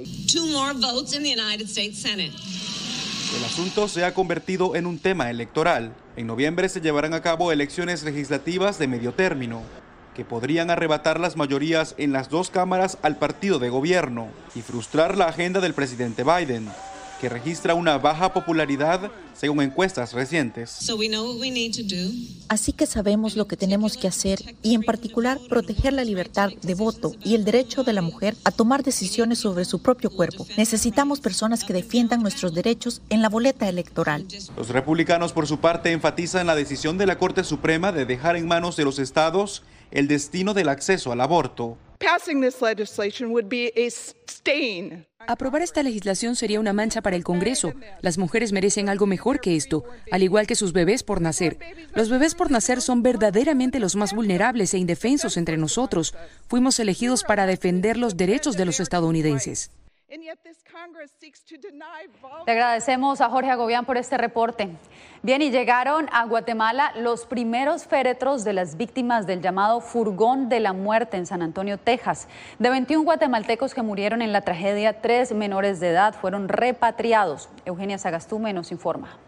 El 3.36 3.44
asunto 3.44 3.88
se 3.88 4.04
ha 4.04 4.14
convertido 4.14 4.74
en 4.76 4.86
un 4.86 4.98
tema 4.98 5.30
electoral. 5.30 5.94
En 6.16 6.26
noviembre 6.26 6.70
se 6.70 6.80
llevarán 6.80 7.12
a 7.12 7.20
cabo 7.20 7.52
elecciones 7.52 8.02
legislativas 8.02 8.78
de 8.78 8.88
medio 8.88 9.12
término, 9.12 9.62
que 10.14 10.24
podrían 10.24 10.70
arrebatar 10.70 11.20
las 11.20 11.36
mayorías 11.36 11.94
en 11.98 12.12
las 12.12 12.30
dos 12.30 12.48
cámaras 12.48 12.96
al 13.02 13.16
partido 13.16 13.58
de 13.58 13.68
gobierno 13.68 14.28
y 14.54 14.62
frustrar 14.62 15.18
la 15.18 15.26
agenda 15.26 15.60
del 15.60 15.74
presidente 15.74 16.24
Biden, 16.24 16.70
que 17.20 17.28
registra 17.28 17.74
una 17.74 17.98
baja 17.98 18.32
popularidad 18.32 19.10
según 19.34 19.62
encuestas 19.62 20.12
recientes. 20.12 20.78
Así 22.48 22.72
que 22.72 22.86
sabemos 22.86 23.36
lo 23.36 23.46
que 23.46 23.56
tenemos 23.56 23.96
que 23.96 24.08
hacer 24.08 24.56
y 24.62 24.74
en 24.74 24.82
particular 24.82 25.38
proteger 25.48 25.92
la 25.92 26.04
libertad 26.04 26.50
de 26.62 26.74
voto 26.74 27.12
y 27.22 27.34
el 27.34 27.44
derecho 27.44 27.84
de 27.84 27.92
la 27.92 28.02
mujer 28.02 28.36
a 28.44 28.50
tomar 28.50 28.82
decisiones 28.82 29.38
sobre 29.38 29.64
su 29.64 29.82
propio 29.82 30.10
cuerpo. 30.10 30.46
Necesitamos 30.56 31.20
personas 31.20 31.64
que 31.64 31.72
defiendan 31.72 32.22
nuestros 32.22 32.54
derechos 32.54 33.02
en 33.10 33.22
la 33.22 33.28
boleta 33.28 33.68
electoral. 33.68 34.26
Los 34.56 34.70
republicanos 34.70 35.32
por 35.32 35.46
su 35.46 35.58
parte 35.58 35.92
enfatizan 35.92 36.46
la 36.46 36.54
decisión 36.54 36.98
de 36.98 37.06
la 37.06 37.18
Corte 37.18 37.44
Suprema 37.44 37.92
de 37.92 38.06
dejar 38.06 38.36
en 38.36 38.46
manos 38.46 38.76
de 38.76 38.84
los 38.84 38.98
estados 38.98 39.62
el 39.90 40.08
destino 40.08 40.54
del 40.54 40.68
acceso 40.68 41.12
al 41.12 41.20
aborto. 41.20 41.76
Aprobar 45.28 45.62
esta 45.62 45.82
legislación 45.82 46.36
sería 46.36 46.60
una 46.60 46.72
mancha 46.72 47.02
para 47.02 47.16
el 47.16 47.24
Congreso. 47.24 47.72
Las 48.00 48.18
mujeres 48.18 48.52
merecen 48.52 48.88
algo 48.88 49.06
mejor 49.06 49.40
que 49.40 49.56
esto, 49.56 49.84
al 50.10 50.22
igual 50.22 50.46
que 50.46 50.54
sus 50.54 50.72
bebés 50.72 51.02
por 51.02 51.20
nacer. 51.20 51.58
Los 51.94 52.08
bebés 52.08 52.34
por 52.34 52.50
nacer 52.50 52.80
son 52.80 53.02
verdaderamente 53.02 53.80
los 53.80 53.96
más 53.96 54.14
vulnerables 54.14 54.74
e 54.74 54.78
indefensos 54.78 55.36
entre 55.36 55.56
nosotros. 55.56 56.14
Fuimos 56.48 56.78
elegidos 56.78 57.24
para 57.24 57.46
defender 57.46 57.96
los 57.96 58.16
derechos 58.16 58.56
de 58.56 58.66
los 58.66 58.80
estadounidenses. 58.80 59.70
Le 62.46 62.52
agradecemos 62.52 63.20
a 63.20 63.28
Jorge 63.28 63.50
Agobián 63.50 63.84
por 63.84 63.96
este 63.96 64.16
reporte. 64.16 64.68
Bien, 65.22 65.42
y 65.42 65.50
llegaron 65.50 66.08
a 66.12 66.24
Guatemala 66.26 66.92
los 66.96 67.26
primeros 67.26 67.86
féretros 67.86 68.44
de 68.44 68.52
las 68.52 68.76
víctimas 68.76 69.26
del 69.26 69.42
llamado 69.42 69.80
Furgón 69.80 70.48
de 70.48 70.60
la 70.60 70.72
Muerte 70.72 71.16
en 71.16 71.26
San 71.26 71.42
Antonio, 71.42 71.76
Texas. 71.76 72.28
De 72.60 72.70
21 72.70 73.02
guatemaltecos 73.04 73.74
que 73.74 73.82
murieron 73.82 74.22
en 74.22 74.32
la 74.32 74.42
tragedia, 74.42 75.00
tres 75.00 75.32
menores 75.32 75.80
de 75.80 75.90
edad 75.90 76.14
fueron 76.14 76.48
repatriados. 76.48 77.48
Eugenia 77.64 77.98
Sagastume 77.98 78.52
nos 78.52 78.70
informa. 78.70 79.18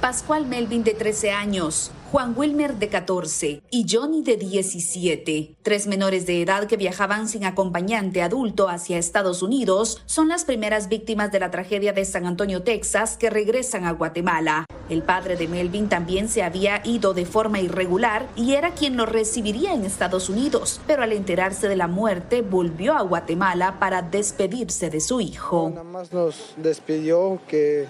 Pascual 0.00 0.46
Melvin 0.46 0.84
de 0.84 0.94
13 0.94 1.32
años, 1.32 1.92
Juan 2.10 2.34
Wilmer 2.36 2.74
de 2.74 2.88
14 2.88 3.62
y 3.70 3.86
Johnny 3.88 4.24
de 4.24 4.36
17. 4.36 5.54
Tres 5.62 5.86
menores 5.86 6.26
de 6.26 6.42
edad 6.42 6.66
que 6.66 6.76
viajaban 6.76 7.28
sin 7.28 7.44
acompañante 7.44 8.20
adulto 8.20 8.68
hacia 8.68 8.98
Estados 8.98 9.44
Unidos 9.44 10.02
son 10.06 10.26
las 10.26 10.44
primeras 10.44 10.88
víctimas 10.88 11.30
de 11.30 11.38
la 11.38 11.52
tragedia 11.52 11.92
de 11.92 12.04
San 12.04 12.26
Antonio, 12.26 12.64
Texas, 12.64 13.16
que 13.16 13.30
regresan 13.30 13.84
a 13.84 13.92
Guatemala. 13.92 14.66
El 14.88 15.04
padre 15.04 15.36
de 15.36 15.46
Melvin 15.46 15.88
también 15.88 16.28
se 16.28 16.42
había 16.42 16.82
ido 16.84 17.14
de 17.14 17.26
forma 17.26 17.60
irregular 17.60 18.26
y 18.34 18.54
era 18.54 18.74
quien 18.74 18.96
lo 18.96 19.06
recibiría 19.06 19.72
en 19.72 19.84
Estados 19.84 20.28
Unidos, 20.28 20.80
pero 20.88 21.04
al 21.04 21.12
enterarse 21.12 21.68
de 21.68 21.76
la 21.76 21.86
muerte 21.86 22.42
volvió 22.42 22.94
a 22.94 23.02
Guatemala 23.02 23.78
para 23.78 24.02
despedirse 24.02 24.90
de 24.90 25.00
su 25.00 25.20
hijo. 25.20 25.70
Nada 25.70 25.84
más 25.84 26.12
nos 26.12 26.54
despidió 26.56 27.38
que 27.46 27.86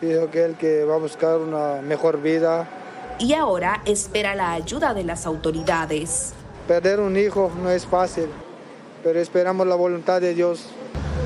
dijo 0.00 0.32
que 0.32 0.44
él 0.44 0.56
que 0.56 0.82
va 0.82 0.96
a 0.96 0.98
buscar 0.98 1.38
una 1.38 1.80
mejor 1.80 2.20
vida 2.20 2.68
y 3.18 3.34
ahora 3.34 3.82
espera 3.84 4.34
la 4.34 4.52
ayuda 4.52 4.94
de 4.94 5.04
las 5.04 5.26
autoridades. 5.26 6.32
Perder 6.68 7.00
un 7.00 7.16
hijo 7.16 7.50
no 7.62 7.70
es 7.70 7.86
fácil, 7.86 8.26
pero 9.02 9.20
esperamos 9.20 9.66
la 9.66 9.76
voluntad 9.76 10.20
de 10.20 10.34
Dios 10.34 10.66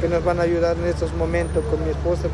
que 0.00 0.08
nos 0.08 0.24
van 0.24 0.38
a 0.38 0.42
ayudar 0.42 0.76
en 0.76 0.86
estos 0.86 1.12
momentos 1.14 1.64
con 1.64 1.82
mi 1.84 1.90
esposa. 1.90 2.28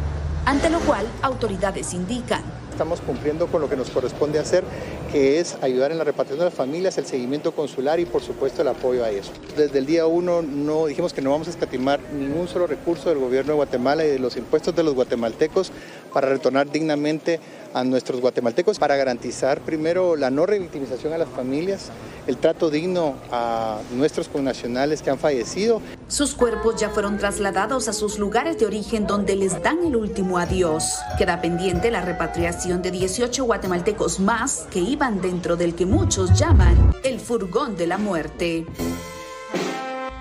Ante 0.45 0.71
lo 0.71 0.79
cual, 0.81 1.07
autoridades 1.23 1.93
indican. 1.95 2.43
Estamos 2.71 3.01
cumpliendo 3.01 3.47
con 3.47 3.63
lo 3.63 3.71
que 3.71 3.77
nos 3.77 3.89
corresponde 3.89 4.39
hacer, 4.39 4.63
que 5.11 5.41
es 5.41 5.57
ayudar 5.63 5.93
en 5.93 5.99
la 5.99 6.05
repatriación 6.05 6.41
de 6.41 6.45
las 6.45 6.55
familias, 6.55 6.99
el 6.99 7.07
seguimiento 7.07 7.53
consular 7.53 7.99
y 7.99 8.05
por 8.05 8.23
supuesto 8.23 8.61
el 8.63 8.69
apoyo 8.69 9.03
a 9.03 9.11
eso. 9.11 9.33
Desde 9.57 9.79
el 9.79 9.87
día 9.87 10.07
uno 10.07 10.43
no 10.43 10.87
dijimos 10.87 11.15
que 11.15 11.23
no 11.23 11.31
vamos 11.31 11.47
a 11.49 11.51
escatimar 11.51 12.01
ningún 12.13 12.49
solo 12.49 12.67
recurso 12.67 13.09
del 13.09 13.19
gobierno 13.19 13.53
de 13.53 13.57
Guatemala 13.57 14.05
y 14.05 14.09
de 14.09 14.19
los 14.19 14.37
impuestos 14.37 14.77
de 14.77 14.83
los 14.83 14.95
guatemaltecos 14.95 15.73
para 16.13 16.29
retornar 16.29 16.71
dignamente 16.71 17.41
a 17.77 17.85
nuestros 17.85 18.23
guatemaltecos 18.23 18.79
para 18.79 18.97
garantizar 18.97 19.61
primero 19.61 20.17
la 20.17 20.31
no 20.31 20.47
revictimización 20.47 21.13
a 21.13 21.19
las 21.19 21.29
familias, 21.29 21.91
el 22.27 22.39
trato 22.39 22.71
digno 22.71 23.17
a 23.31 23.81
nuestros 23.93 24.31
connacionales 24.31 25.03
que 25.03 25.11
han 25.11 25.19
fallecido. 25.19 25.83
Sus 26.09 26.35
cuerpos 26.35 26.81
ya 26.81 26.89
fueron 26.89 27.19
trasladados 27.19 27.89
a 27.89 27.93
sus 27.93 28.19
lugares 28.19 28.59
de 28.59 28.65
origen 28.65 29.07
donde 29.07 29.37
les 29.37 29.63
dan 29.63 29.85
el 29.85 29.95
último 29.95 30.39
adiós. 30.39 31.01
Queda 31.19 31.43
pendiente 31.43 31.91
la 31.91 32.01
repatriación 32.01 32.81
de 32.81 32.93
18 32.93 33.45
guatemaltecos 33.45 34.21
más 34.21 34.67
que 34.71 34.79
iban 34.79 35.21
dentro 35.21 35.57
del 35.57 35.75
que 35.75 35.85
muchos 35.85 36.33
llaman 36.33 36.95
el 37.05 37.21
furgón 37.21 37.77
de 37.77 37.87
la 37.87 37.99
muerte. 37.99 38.65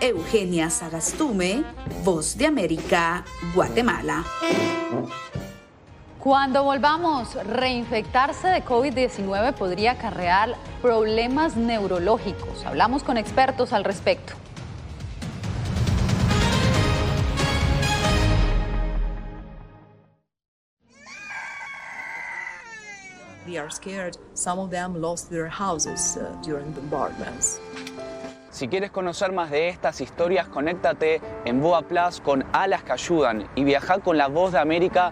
Eugenia 0.01 0.69
Sagastume, 0.69 1.63
Voz 2.03 2.37
de 2.37 2.47
América, 2.47 3.23
Guatemala. 3.55 4.25
Cuando 6.25 6.63
volvamos, 6.63 7.35
reinfectarse 7.35 8.47
de 8.47 8.65
COVID-19 8.65 9.53
podría 9.53 9.91
acarrear 9.91 10.55
problemas 10.81 11.55
neurológicos. 11.55 12.65
Hablamos 12.65 13.03
con 13.03 13.17
expertos 13.17 13.73
al 13.73 13.83
respecto. 13.83 14.33
They 23.45 23.57
are 23.57 23.69
scared. 23.69 24.17
Some 24.33 24.59
of 24.59 24.71
them 24.71 24.99
lost 24.99 25.29
their 25.29 25.47
houses 25.47 26.17
uh, 26.17 26.35
during 26.41 26.73
bombardments. 26.73 27.61
Si 28.55 28.69
quieres 28.69 28.89
conocer 28.89 29.33
más 29.33 29.51
de 29.51 29.67
estas 29.67 29.99
historias, 29.99 30.47
conéctate 30.47 31.19
en 31.43 31.61
Boa 31.61 31.81
Plus 31.81 32.21
con 32.21 32.45
Alas 32.53 32.83
que 32.83 32.93
Ayudan 32.93 33.49
y 33.53 33.65
viaja 33.65 33.99
con 33.99 34.17
la 34.17 34.29
voz 34.29 34.53
de 34.53 34.59
América 34.59 35.11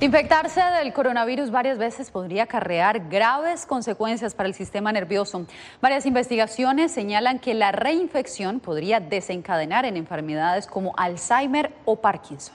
Infectarse 0.00 0.60
del 0.60 0.92
coronavirus 0.92 1.50
varias 1.50 1.76
veces 1.76 2.12
podría 2.12 2.44
acarrear 2.44 3.08
graves 3.08 3.66
consecuencias 3.66 4.32
para 4.32 4.48
el 4.48 4.54
sistema 4.54 4.92
nervioso. 4.92 5.44
Varias 5.82 6.06
investigaciones 6.06 6.92
señalan 6.92 7.40
que 7.40 7.52
la 7.52 7.72
reinfección 7.72 8.60
podría 8.60 9.00
desencadenar 9.00 9.84
en 9.84 9.96
enfermedades 9.96 10.68
como 10.68 10.94
Alzheimer 10.96 11.72
o 11.84 11.96
Parkinson. 11.96 12.54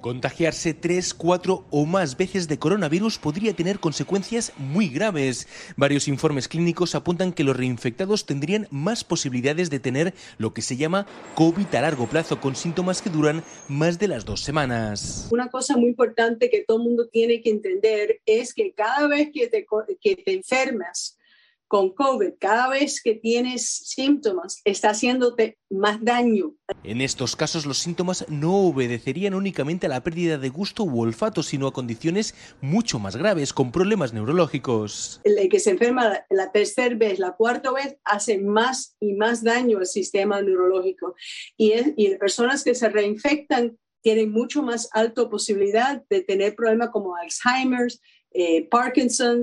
Contagiarse 0.00 0.74
tres, 0.74 1.14
cuatro 1.14 1.66
o 1.70 1.84
más 1.86 2.16
veces 2.16 2.48
de 2.48 2.58
coronavirus 2.58 3.18
podría 3.18 3.54
tener 3.54 3.80
consecuencias 3.80 4.52
muy 4.56 4.88
graves. 4.88 5.48
Varios 5.76 6.06
informes 6.08 6.48
clínicos 6.48 6.94
apuntan 6.94 7.32
que 7.32 7.44
los 7.44 7.56
reinfectados 7.56 8.26
tendrían 8.26 8.68
más 8.70 9.04
posibilidades 9.04 9.70
de 9.70 9.80
tener 9.80 10.14
lo 10.38 10.54
que 10.54 10.62
se 10.62 10.76
llama 10.76 11.06
COVID 11.34 11.74
a 11.74 11.80
largo 11.80 12.06
plazo, 12.06 12.40
con 12.40 12.54
síntomas 12.54 13.02
que 13.02 13.10
duran 13.10 13.42
más 13.68 13.98
de 13.98 14.08
las 14.08 14.24
dos 14.24 14.42
semanas. 14.42 15.28
Una 15.30 15.48
cosa 15.48 15.76
muy 15.76 15.88
importante 15.88 16.50
que 16.50 16.64
todo 16.66 16.76
el 16.78 16.84
mundo 16.84 17.08
tiene 17.08 17.40
que 17.40 17.50
entender 17.50 18.20
es 18.26 18.54
que 18.54 18.72
cada 18.72 19.08
vez 19.08 19.30
que 19.32 19.48
te, 19.48 19.66
que 20.00 20.16
te 20.16 20.32
enfermas, 20.32 21.18
con 21.68 21.94
COVID, 21.94 22.34
cada 22.38 22.68
vez 22.68 23.00
que 23.02 23.14
tienes 23.14 23.68
síntomas, 23.68 24.60
está 24.64 24.90
haciéndote 24.90 25.58
más 25.70 26.02
daño. 26.02 26.54
En 26.84 27.00
estos 27.00 27.34
casos 27.34 27.66
los 27.66 27.78
síntomas 27.78 28.24
no 28.28 28.54
obedecerían 28.68 29.34
únicamente 29.34 29.86
a 29.86 29.88
la 29.88 30.02
pérdida 30.02 30.38
de 30.38 30.48
gusto 30.48 30.84
u 30.84 31.00
olfato, 31.00 31.42
sino 31.42 31.66
a 31.66 31.72
condiciones 31.72 32.34
mucho 32.60 32.98
más 32.98 33.16
graves, 33.16 33.52
con 33.52 33.72
problemas 33.72 34.12
neurológicos. 34.12 35.20
El 35.24 35.48
que 35.48 35.60
se 35.60 35.70
enferma 35.70 36.24
la 36.30 36.52
tercera 36.52 36.94
vez, 36.94 37.18
la 37.18 37.32
cuarta 37.32 37.72
vez, 37.72 37.96
hace 38.04 38.38
más 38.38 38.96
y 39.00 39.14
más 39.14 39.42
daño 39.42 39.78
al 39.78 39.86
sistema 39.86 40.40
neurológico. 40.40 41.14
Y, 41.56 41.72
es, 41.72 41.92
y 41.96 42.14
personas 42.16 42.62
que 42.62 42.74
se 42.74 42.88
reinfectan 42.88 43.76
tienen 44.02 44.30
mucho 44.30 44.62
más 44.62 44.88
alta 44.92 45.28
posibilidad 45.28 46.00
de 46.08 46.20
tener 46.22 46.54
problemas 46.54 46.90
como 46.90 47.16
Alzheimer's, 47.16 48.00
eh. 48.36 48.68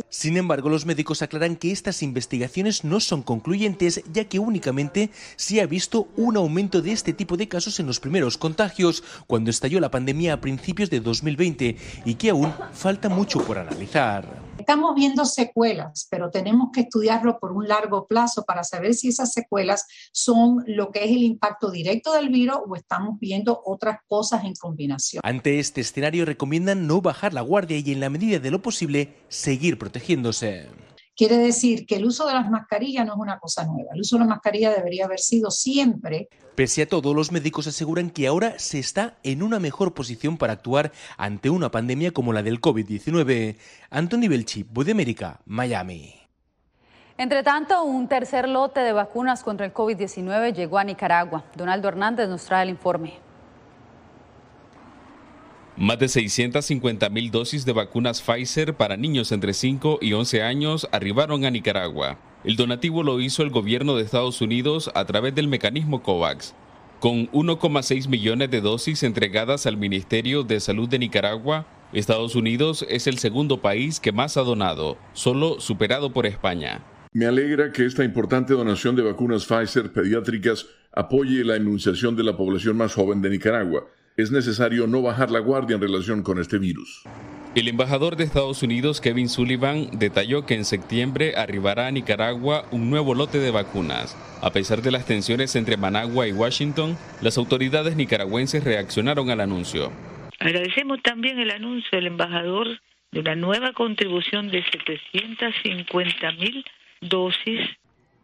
Sin 0.09 0.37
embargo, 0.37 0.69
los 0.69 0.85
médicos 0.85 1.21
aclaran 1.21 1.55
que 1.55 1.71
estas 1.71 2.03
investigaciones 2.03 2.83
no 2.83 2.99
son 2.99 3.23
concluyentes, 3.23 4.03
ya 4.11 4.25
que 4.25 4.39
únicamente 4.39 5.09
se 5.35 5.61
ha 5.61 5.65
visto 5.65 6.07
un 6.15 6.37
aumento 6.37 6.81
de 6.81 6.91
este 6.91 7.13
tipo 7.13 7.35
de 7.35 7.47
casos 7.47 7.79
en 7.79 7.87
los 7.87 7.99
primeros 7.99 8.37
contagios, 8.37 9.03
cuando 9.25 9.49
estalló 9.49 9.79
la 9.79 9.91
pandemia 9.91 10.33
a 10.33 10.41
principios 10.41 10.89
de 10.89 10.99
2020, 10.99 11.75
y 12.05 12.15
que 12.15 12.29
aún 12.29 12.53
falta 12.73 13.09
mucho 13.09 13.43
por 13.43 13.57
analizar. 13.57 14.52
Estamos 14.57 14.93
viendo 14.95 15.25
secuelas, 15.25 16.07
pero 16.11 16.29
tenemos 16.29 16.69
que 16.71 16.81
estudiarlo 16.81 17.39
por 17.39 17.51
un 17.51 17.67
largo 17.67 18.07
plazo 18.07 18.43
para 18.45 18.63
saber 18.63 18.93
si 18.93 19.09
esas 19.09 19.33
secuelas 19.33 19.85
son 20.11 20.63
lo 20.67 20.91
que 20.91 21.03
es 21.03 21.11
el 21.11 21.23
impacto 21.23 21.71
directo 21.71 22.13
del 22.13 22.29
virus 22.29 22.57
o 22.67 22.75
estamos 22.75 23.19
viendo 23.19 23.61
otras 23.65 23.99
cosas 24.07 24.43
en 24.45 24.53
combinación. 24.53 25.21
Ante 25.23 25.59
este 25.59 25.81
escenario 25.81 26.25
recomiendan 26.25 26.85
no 26.85 27.01
bajar 27.01 27.33
la 27.33 27.41
guardia 27.41 27.79
y 27.79 27.91
en 27.91 27.99
la 27.99 28.09
medida 28.09 28.39
de 28.39 28.51
lo 28.51 28.61
posible 28.61 29.15
seguir 29.27 29.79
protegiéndose. 29.79 30.67
Quiere 31.15 31.37
decir 31.37 31.85
que 31.85 31.97
el 31.97 32.05
uso 32.05 32.27
de 32.27 32.33
las 32.33 32.49
mascarillas 32.49 33.05
no 33.05 33.13
es 33.13 33.19
una 33.19 33.37
cosa 33.39 33.65
nueva. 33.65 33.91
El 33.93 34.01
uso 34.01 34.15
de 34.15 34.21
la 34.21 34.29
mascarilla 34.29 34.71
debería 34.71 35.05
haber 35.05 35.19
sido 35.19 35.51
siempre. 35.51 36.27
Pese 36.55 36.81
a 36.81 36.87
todo, 36.87 37.13
los 37.13 37.31
médicos 37.31 37.67
aseguran 37.67 38.09
que 38.09 38.25
ahora 38.25 38.57
se 38.57 38.79
está 38.79 39.17
en 39.23 39.43
una 39.43 39.59
mejor 39.59 39.93
posición 39.93 40.37
para 40.37 40.53
actuar 40.53 40.91
ante 41.17 41.51
una 41.51 41.69
pandemia 41.69 42.11
como 42.11 42.33
la 42.33 42.41
del 42.41 42.59
COVID-19. 42.59 43.57
Anthony 43.91 44.27
Belchi, 44.27 44.63
Voz 44.63 44.85
de 44.85 44.93
América, 44.93 45.39
Miami. 45.45 46.15
Entre 47.17 47.43
tanto, 47.43 47.83
un 47.83 48.07
tercer 48.07 48.49
lote 48.49 48.79
de 48.79 48.91
vacunas 48.91 49.43
contra 49.43 49.67
el 49.67 49.73
COVID-19 49.73 50.53
llegó 50.53 50.79
a 50.79 50.83
Nicaragua. 50.83 51.43
Donaldo 51.55 51.89
Hernández 51.89 52.27
nos 52.27 52.43
trae 52.45 52.63
el 52.63 52.69
informe. 52.69 53.19
Más 55.75 55.97
de 55.97 56.07
650 56.07 57.09
mil 57.09 57.31
dosis 57.31 57.65
de 57.65 57.73
vacunas 57.73 58.21
Pfizer 58.21 58.75
para 58.75 58.95
niños 58.95 59.31
entre 59.31 59.53
5 59.53 59.97
y 60.01 60.13
11 60.13 60.43
años 60.43 60.87
arribaron 60.91 61.45
a 61.45 61.49
Nicaragua. 61.49 62.19
El 62.43 62.57
donativo 62.57 63.01
lo 63.01 63.19
hizo 63.19 63.41
el 63.41 63.49
gobierno 63.49 63.95
de 63.95 64.03
Estados 64.03 64.39
Unidos 64.41 64.91
a 64.93 65.03
través 65.05 65.33
del 65.33 65.47
mecanismo 65.47 66.03
COVAX. 66.03 66.53
Con 66.99 67.27
1,6 67.31 68.07
millones 68.07 68.51
de 68.51 68.61
dosis 68.61 69.01
entregadas 69.01 69.65
al 69.65 69.77
Ministerio 69.77 70.43
de 70.43 70.59
Salud 70.59 70.87
de 70.87 70.99
Nicaragua, 70.99 71.65
Estados 71.91 72.35
Unidos 72.35 72.85
es 72.87 73.07
el 73.07 73.17
segundo 73.17 73.59
país 73.59 73.99
que 73.99 74.11
más 74.11 74.37
ha 74.37 74.41
donado, 74.41 74.99
solo 75.13 75.59
superado 75.59 76.13
por 76.13 76.27
España. 76.27 76.83
Me 77.13 77.25
alegra 77.25 77.71
que 77.71 77.85
esta 77.85 78.03
importante 78.03 78.53
donación 78.53 78.95
de 78.95 79.01
vacunas 79.01 79.47
Pfizer 79.47 79.91
pediátricas 79.91 80.67
apoye 80.91 81.43
la 81.43 81.57
inmunización 81.57 82.15
de 82.15 82.23
la 82.23 82.37
población 82.37 82.77
más 82.77 82.93
joven 82.93 83.23
de 83.23 83.31
Nicaragua 83.31 83.87
es 84.15 84.31
necesario 84.31 84.87
no 84.87 85.01
bajar 85.01 85.31
la 85.31 85.39
guardia 85.39 85.75
en 85.75 85.81
relación 85.81 86.21
con 86.21 86.39
este 86.39 86.59
virus. 86.59 87.03
El 87.55 87.67
embajador 87.67 88.15
de 88.15 88.23
Estados 88.23 88.63
Unidos, 88.63 88.99
Kevin 88.99 89.29
Sullivan, 89.29 89.89
detalló 89.99 90.45
que 90.45 90.55
en 90.55 90.65
septiembre 90.65 91.35
arribará 91.35 91.87
a 91.87 91.91
Nicaragua 91.91 92.65
un 92.71 92.89
nuevo 92.89 93.13
lote 93.13 93.39
de 93.39 93.51
vacunas. 93.51 94.17
A 94.41 94.51
pesar 94.51 94.81
de 94.81 94.91
las 94.91 95.05
tensiones 95.05 95.55
entre 95.55 95.77
Managua 95.77 96.27
y 96.27 96.31
Washington, 96.31 96.97
las 97.21 97.37
autoridades 97.37 97.95
nicaragüenses 97.95 98.63
reaccionaron 98.63 99.29
al 99.29 99.39
anuncio. 99.39 99.91
Agradecemos 100.39 101.01
también 101.03 101.39
el 101.39 101.51
anuncio 101.51 101.89
del 101.91 102.07
embajador 102.07 102.67
de 103.11 103.19
una 103.19 103.35
nueva 103.35 103.73
contribución 103.73 104.49
de 104.49 104.63
750 104.71 106.31
mil 106.33 106.65
dosis 107.01 107.59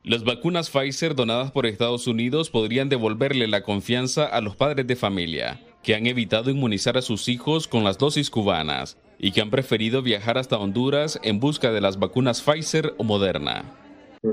las 0.04 0.23
vacunas 0.23 0.69
Pfizer 0.69 1.13
donadas 1.13 1.52
por 1.52 1.65
Estados 1.65 2.08
Unidos 2.08 2.49
podrían 2.49 2.88
devolverle 2.88 3.47
la 3.47 3.63
confianza 3.63 4.25
a 4.25 4.39
los 4.39 4.56
padres 4.56 4.88
de 4.88 4.95
familia, 4.95 5.60
que 5.84 5.96
han 5.96 6.06
evitado 6.06 6.50
inmunizar 6.50 6.98
a 6.98 7.02
sus 7.02 7.30
hijos 7.30 7.68
con 7.68 7.84
las 7.84 7.98
dosis 7.98 8.30
cubanas 8.30 8.98
y 9.18 9.32
que 9.32 9.42
han 9.42 9.50
preferido 9.50 10.02
viajar 10.02 10.38
hasta 10.38 10.58
Honduras 10.58 11.20
en 11.24 11.39
busca 11.39 11.72
de 11.72 11.82
las 11.82 12.00
vacunas 12.00 12.42
Pfizer 12.42 12.94
o 12.98 13.04
Moderna. 13.04 13.63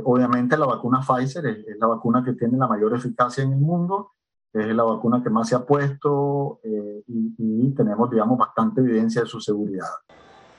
Obviamente 0.05 0.57
la 0.57 0.67
vacuna 0.67 1.01
Pfizer 1.01 1.47
es, 1.47 1.79
la 1.79 1.87
vacuna 1.87 2.25
que 2.25 2.33
tiene 2.33 2.59
la 2.59 2.67
mayor 2.67 2.95
eficacia 2.95 3.45
en 3.45 3.53
el 3.53 3.61
mundo, 3.61 4.13
es 4.53 4.67
la 4.75 4.83
vacuna 4.85 5.23
que 5.23 5.31
más 5.31 5.49
se 5.49 5.55
ha 5.55 5.65
puesto 5.65 6.61
eh, 6.65 7.03
y, 7.07 7.35
y 7.39 7.75
tenemos, 7.75 8.11
digamos, 8.11 8.39
bastante 8.39 8.81
evidencia 8.81 9.23
de 9.23 9.27
su 9.29 9.41
seguridad. 9.41 9.87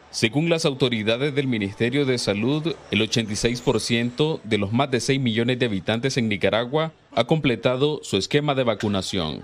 Según 0.09 0.49
las 0.49 0.65
autoridades 0.65 1.35
del 1.35 1.47
Ministerio 1.47 2.05
de 2.05 2.17
Salud, 2.17 2.75
el 2.91 3.01
86% 3.01 4.41
de 4.43 4.57
los 4.57 4.71
más 4.71 4.89
de 4.89 5.01
6 5.01 5.19
millones 5.19 5.59
de 5.59 5.65
habitantes 5.65 6.17
en 6.17 6.29
Nicaragua 6.29 6.93
ha 7.13 7.25
completado 7.25 7.99
su 8.03 8.15
esquema 8.15 8.55
de 8.55 8.63
vacunación. 8.63 9.41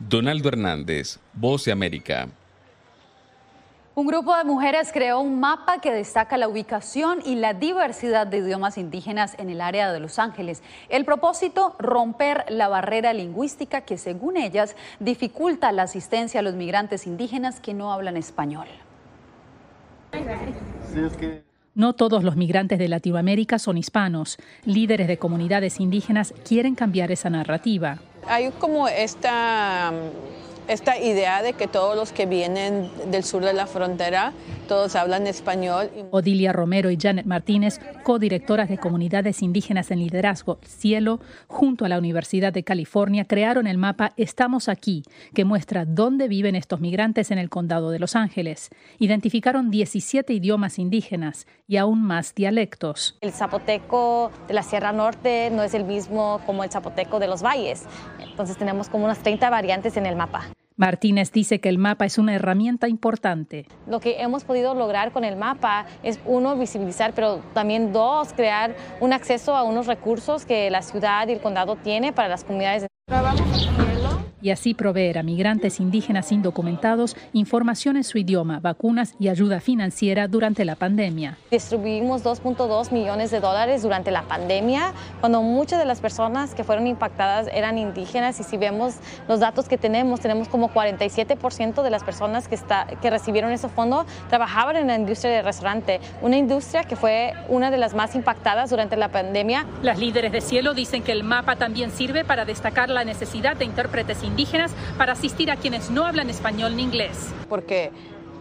Donaldo 0.00 0.48
Hernández, 0.48 1.18
Voz 1.34 1.66
de 1.66 1.72
América. 1.72 2.26
Un 3.94 4.06
grupo 4.06 4.34
de 4.34 4.44
mujeres 4.44 4.92
creó 4.94 5.20
un 5.20 5.40
mapa 5.40 5.82
que 5.82 5.92
destaca 5.92 6.38
la 6.38 6.48
ubicación 6.48 7.18
y 7.22 7.34
la 7.34 7.52
diversidad 7.52 8.26
de 8.26 8.38
idiomas 8.38 8.78
indígenas 8.78 9.34
en 9.38 9.50
el 9.50 9.60
área 9.60 9.92
de 9.92 10.00
Los 10.00 10.18
Ángeles. 10.18 10.62
El 10.88 11.04
propósito, 11.04 11.76
romper 11.78 12.46
la 12.48 12.68
barrera 12.68 13.12
lingüística 13.12 13.82
que, 13.82 13.98
según 13.98 14.38
ellas, 14.38 14.74
dificulta 15.00 15.70
la 15.70 15.82
asistencia 15.82 16.40
a 16.40 16.42
los 16.42 16.54
migrantes 16.54 17.06
indígenas 17.06 17.60
que 17.60 17.74
no 17.74 17.92
hablan 17.92 18.16
español. 18.16 18.68
No 21.74 21.92
todos 21.92 22.24
los 22.24 22.36
migrantes 22.36 22.78
de 22.78 22.88
Latinoamérica 22.88 23.58
son 23.58 23.76
hispanos. 23.76 24.38
Líderes 24.64 25.08
de 25.08 25.18
comunidades 25.18 25.78
indígenas 25.78 26.32
quieren 26.48 26.74
cambiar 26.74 27.12
esa 27.12 27.28
narrativa. 27.28 27.98
Hay 28.26 28.50
como 28.52 28.86
esta 28.88 29.92
esta 30.70 30.96
idea 30.98 31.42
de 31.42 31.54
que 31.54 31.66
todos 31.66 31.96
los 31.96 32.12
que 32.12 32.26
vienen 32.26 32.88
del 33.10 33.24
sur 33.24 33.44
de 33.44 33.52
la 33.52 33.66
frontera, 33.66 34.32
todos 34.68 34.94
hablan 34.94 35.26
español. 35.26 35.90
Odilia 36.12 36.52
Romero 36.52 36.92
y 36.92 36.96
Janet 36.96 37.26
Martínez, 37.26 37.80
codirectoras 38.04 38.68
de 38.68 38.78
comunidades 38.78 39.42
indígenas 39.42 39.90
en 39.90 39.98
liderazgo 39.98 40.60
Cielo, 40.62 41.18
junto 41.48 41.84
a 41.84 41.88
la 41.88 41.98
Universidad 41.98 42.52
de 42.52 42.62
California, 42.62 43.24
crearon 43.24 43.66
el 43.66 43.78
mapa 43.78 44.12
Estamos 44.16 44.68
aquí, 44.68 45.02
que 45.34 45.44
muestra 45.44 45.84
dónde 45.84 46.28
viven 46.28 46.54
estos 46.54 46.80
migrantes 46.80 47.32
en 47.32 47.38
el 47.38 47.50
condado 47.50 47.90
de 47.90 47.98
Los 47.98 48.14
Ángeles. 48.14 48.70
Identificaron 49.00 49.72
17 49.72 50.32
idiomas 50.32 50.78
indígenas 50.78 51.48
y 51.66 51.78
aún 51.78 52.00
más 52.00 52.32
dialectos. 52.36 53.18
El 53.22 53.32
zapoteco 53.32 54.30
de 54.46 54.54
la 54.54 54.62
Sierra 54.62 54.92
Norte 54.92 55.50
no 55.50 55.64
es 55.64 55.74
el 55.74 55.82
mismo 55.82 56.40
como 56.46 56.62
el 56.62 56.70
zapoteco 56.70 57.18
de 57.18 57.26
los 57.26 57.42
valles. 57.42 57.86
Entonces 58.20 58.56
tenemos 58.56 58.88
como 58.88 59.06
unas 59.06 59.18
30 59.18 59.50
variantes 59.50 59.96
en 59.96 60.06
el 60.06 60.14
mapa. 60.14 60.48
Martínez 60.80 61.30
dice 61.30 61.60
que 61.60 61.68
el 61.68 61.76
mapa 61.76 62.06
es 62.06 62.16
una 62.16 62.34
herramienta 62.34 62.88
importante. 62.88 63.66
Lo 63.86 64.00
que 64.00 64.22
hemos 64.22 64.44
podido 64.44 64.74
lograr 64.74 65.12
con 65.12 65.24
el 65.24 65.36
mapa 65.36 65.84
es, 66.02 66.18
uno, 66.24 66.56
visibilizar, 66.56 67.12
pero 67.12 67.40
también, 67.52 67.92
dos, 67.92 68.32
crear 68.32 68.74
un 68.98 69.12
acceso 69.12 69.54
a 69.54 69.62
unos 69.62 69.86
recursos 69.86 70.46
que 70.46 70.70
la 70.70 70.80
ciudad 70.80 71.28
y 71.28 71.32
el 71.32 71.40
condado 71.40 71.76
tiene 71.76 72.14
para 72.14 72.28
las 72.28 72.44
comunidades 72.44 72.86
y 74.42 74.50
así 74.50 74.74
proveer 74.74 75.18
a 75.18 75.22
migrantes 75.22 75.80
indígenas 75.80 76.32
indocumentados 76.32 77.16
información 77.32 77.96
en 77.96 78.04
su 78.04 78.18
idioma, 78.18 78.60
vacunas 78.60 79.14
y 79.18 79.28
ayuda 79.28 79.60
financiera 79.60 80.28
durante 80.28 80.64
la 80.64 80.76
pandemia. 80.76 81.38
Distribuimos 81.50 82.24
2.2 82.24 82.92
millones 82.92 83.30
de 83.30 83.40
dólares 83.40 83.82
durante 83.82 84.10
la 84.10 84.22
pandemia, 84.22 84.92
cuando 85.20 85.42
muchas 85.42 85.78
de 85.78 85.84
las 85.84 86.00
personas 86.00 86.54
que 86.54 86.64
fueron 86.64 86.86
impactadas 86.86 87.48
eran 87.52 87.78
indígenas 87.78 88.40
y 88.40 88.44
si 88.44 88.56
vemos 88.56 88.94
los 89.28 89.40
datos 89.40 89.68
que 89.68 89.78
tenemos, 89.78 90.20
tenemos 90.20 90.48
como 90.48 90.70
47% 90.70 91.82
de 91.82 91.90
las 91.90 92.04
personas 92.04 92.48
que, 92.48 92.54
está, 92.54 92.86
que 93.00 93.10
recibieron 93.10 93.52
ese 93.52 93.68
fondo 93.68 94.06
trabajaban 94.28 94.76
en 94.76 94.86
la 94.86 94.96
industria 94.96 95.32
del 95.32 95.44
restaurante, 95.44 96.00
una 96.22 96.36
industria 96.36 96.84
que 96.84 96.96
fue 96.96 97.34
una 97.48 97.70
de 97.70 97.78
las 97.78 97.94
más 97.94 98.14
impactadas 98.14 98.70
durante 98.70 98.96
la 98.96 99.08
pandemia. 99.08 99.66
Las 99.82 99.98
líderes 99.98 100.32
de 100.32 100.40
cielo 100.40 100.74
dicen 100.74 101.02
que 101.02 101.12
el 101.12 101.24
mapa 101.24 101.56
también 101.56 101.90
sirve 101.90 102.24
para 102.24 102.44
destacar 102.44 102.88
la 102.88 103.04
necesidad 103.04 103.56
de 103.56 103.64
intérpretes 103.64 104.22
indígenas 104.22 104.29
indígenas 104.30 104.72
para 104.96 105.12
asistir 105.12 105.50
a 105.50 105.56
quienes 105.56 105.90
no 105.90 106.06
hablan 106.06 106.30
español 106.30 106.76
ni 106.76 106.82
inglés. 106.82 107.32
Porque 107.48 107.90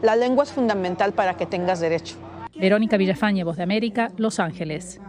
la 0.01 0.15
lengua 0.15 0.43
es 0.43 0.53
fundamental 0.53 1.13
para 1.13 1.35
que 1.35 1.45
tengas 1.45 1.79
derecho. 1.79 2.15
Verónica 2.55 2.97
Villafañe, 2.97 3.43
Voz 3.43 3.57
de 3.57 3.63
América, 3.63 4.11
Los 4.17 4.39
Ángeles. 4.39 4.99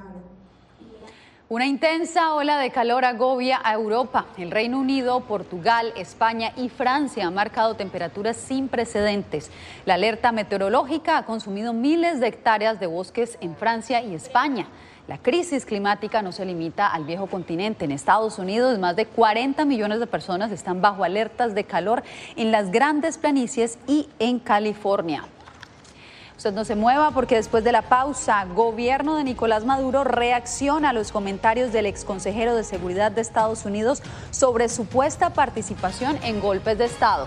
Una 1.49 1.67
intensa 1.67 2.35
ola 2.35 2.59
de 2.59 2.71
calor 2.71 3.05
agobia 3.05 3.61
a 3.65 3.75
Europa. 3.75 4.27
El 4.39 4.53
Reino 4.53 4.79
Unido, 4.79 5.23
Portugal, 5.23 5.93
España 5.97 6.53
y 6.57 6.69
Francia 6.69 7.27
han 7.27 7.35
marcado 7.35 7.75
temperaturas 7.75 8.37
sin 8.37 8.69
precedentes. 8.69 9.51
La 9.85 9.95
alerta 9.95 10.31
meteorológica 10.31 11.19
ha 11.19 11.25
consumido 11.25 11.73
miles 11.73 12.21
de 12.21 12.29
hectáreas 12.29 12.79
de 12.79 12.87
bosques 12.87 13.37
en 13.41 13.57
Francia 13.57 14.01
y 14.01 14.15
España. 14.15 14.69
La 15.11 15.19
crisis 15.19 15.67
climática 15.67 16.23
no 16.23 16.31
se 16.31 16.45
limita 16.45 16.87
al 16.87 17.05
viejo 17.05 17.27
continente. 17.27 17.85
En 17.85 17.91
Estados 17.91 18.39
Unidos, 18.39 18.79
más 18.79 18.95
de 18.95 19.07
40 19.07 19.65
millones 19.65 19.99
de 19.99 20.07
personas 20.07 20.53
están 20.53 20.81
bajo 20.81 21.03
alertas 21.03 21.53
de 21.53 21.65
calor 21.65 22.05
en 22.37 22.53
las 22.53 22.71
grandes 22.71 23.19
planicies 23.19 23.81
y 23.89 24.09
en 24.21 24.39
California. 24.39 25.25
Usted 26.37 26.53
no 26.53 26.65
se 26.65 26.77
mueva 26.77 27.11
porque 27.11 27.35
después 27.35 27.65
de 27.65 27.73
la 27.73 27.83
pausa, 27.83 28.45
gobierno 28.55 29.17
de 29.17 29.25
Nicolás 29.25 29.65
Maduro 29.65 30.05
reacciona 30.05 30.91
a 30.91 30.93
los 30.93 31.11
comentarios 31.11 31.73
del 31.73 31.87
exconsejero 31.87 32.55
de 32.55 32.63
Seguridad 32.63 33.11
de 33.11 33.23
Estados 33.23 33.65
Unidos 33.65 34.05
sobre 34.31 34.69
supuesta 34.69 35.31
participación 35.31 36.21
en 36.23 36.39
golpes 36.41 36.79
de 36.79 36.85
Estado. 36.85 37.27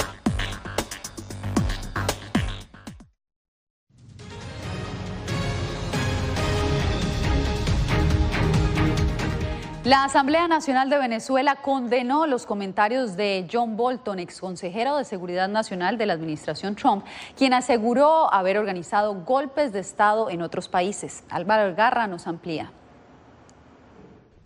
La 9.91 10.05
Asamblea 10.05 10.47
Nacional 10.47 10.89
de 10.89 10.97
Venezuela 10.97 11.57
condenó 11.57 12.25
los 12.25 12.45
comentarios 12.45 13.17
de 13.17 13.45
John 13.51 13.75
Bolton, 13.75 14.19
exconsejero 14.19 14.95
de 14.95 15.03
Seguridad 15.03 15.49
Nacional 15.49 15.97
de 15.97 16.05
la 16.05 16.13
administración 16.13 16.77
Trump, 16.77 17.03
quien 17.37 17.53
aseguró 17.53 18.33
haber 18.33 18.57
organizado 18.57 19.13
golpes 19.25 19.73
de 19.73 19.81
Estado 19.81 20.29
en 20.29 20.43
otros 20.43 20.69
países. 20.69 21.25
Álvaro 21.29 21.75
Garra 21.75 22.07
nos 22.07 22.25
amplía. 22.25 22.71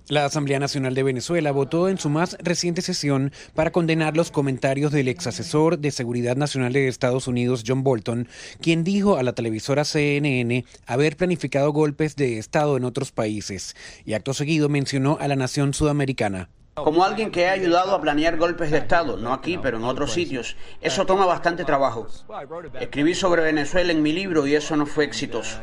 La 0.08 0.24
Asamblea 0.24 0.60
Nacional 0.60 0.94
de 0.94 1.02
Venezuela 1.02 1.52
votó 1.52 1.89
en 1.89 1.98
su 1.98 2.12
más 2.12 2.38
reciente 2.39 2.84
sesión 2.84 3.32
para 3.56 3.72
condenar 3.72 4.15
los 4.15 4.30
comentarios 4.30 4.91
del 4.91 5.08
ex 5.08 5.26
asesor 5.26 5.80
de 5.80 5.89
Seguridad 5.89 6.36
Nacional 6.36 6.74
de 6.74 6.88
Estados 6.88 7.28
Unidos, 7.28 7.63
John 7.65 7.82
Bolton, 7.82 8.28
quien 8.62 8.84
dijo 8.84 9.18
a 9.18 9.24
la 9.24 9.34
televisora 9.34 9.84
CNN 9.84 10.63
haber 10.86 11.18
planificado 11.18 11.74
golpes 11.74 12.15
de 12.15 12.38
Estado 12.38 12.78
en 12.78 12.84
otros 12.84 13.12
países 13.12 13.76
y 14.06 14.13
acto 14.13 14.36
seguido 14.36 14.70
mencionó 14.70 15.18
a 15.20 15.28
la 15.28 15.36
nación 15.36 15.74
sudamericana. 15.74 16.50
Como 16.75 17.05
alguien 17.05 17.31
que 17.31 17.47
ha 17.47 17.53
ayudado 17.53 17.95
a 17.95 18.01
planear 18.01 18.35
golpes 18.35 18.69
de 18.69 18.79
Estado, 18.79 19.15
no 19.15 19.31
aquí, 19.31 19.57
pero 19.57 19.77
en 19.77 19.85
otros 19.85 20.11
sitios, 20.11 20.57
eso 20.81 21.05
toma 21.05 21.25
bastante 21.25 21.63
trabajo. 21.63 22.05
Escribí 22.81 23.15
sobre 23.15 23.43
Venezuela 23.43 23.93
en 23.93 24.01
mi 24.01 24.11
libro 24.11 24.45
y 24.45 24.55
eso 24.55 24.75
no 24.75 24.85
fue 24.85 25.05
exitoso. 25.05 25.57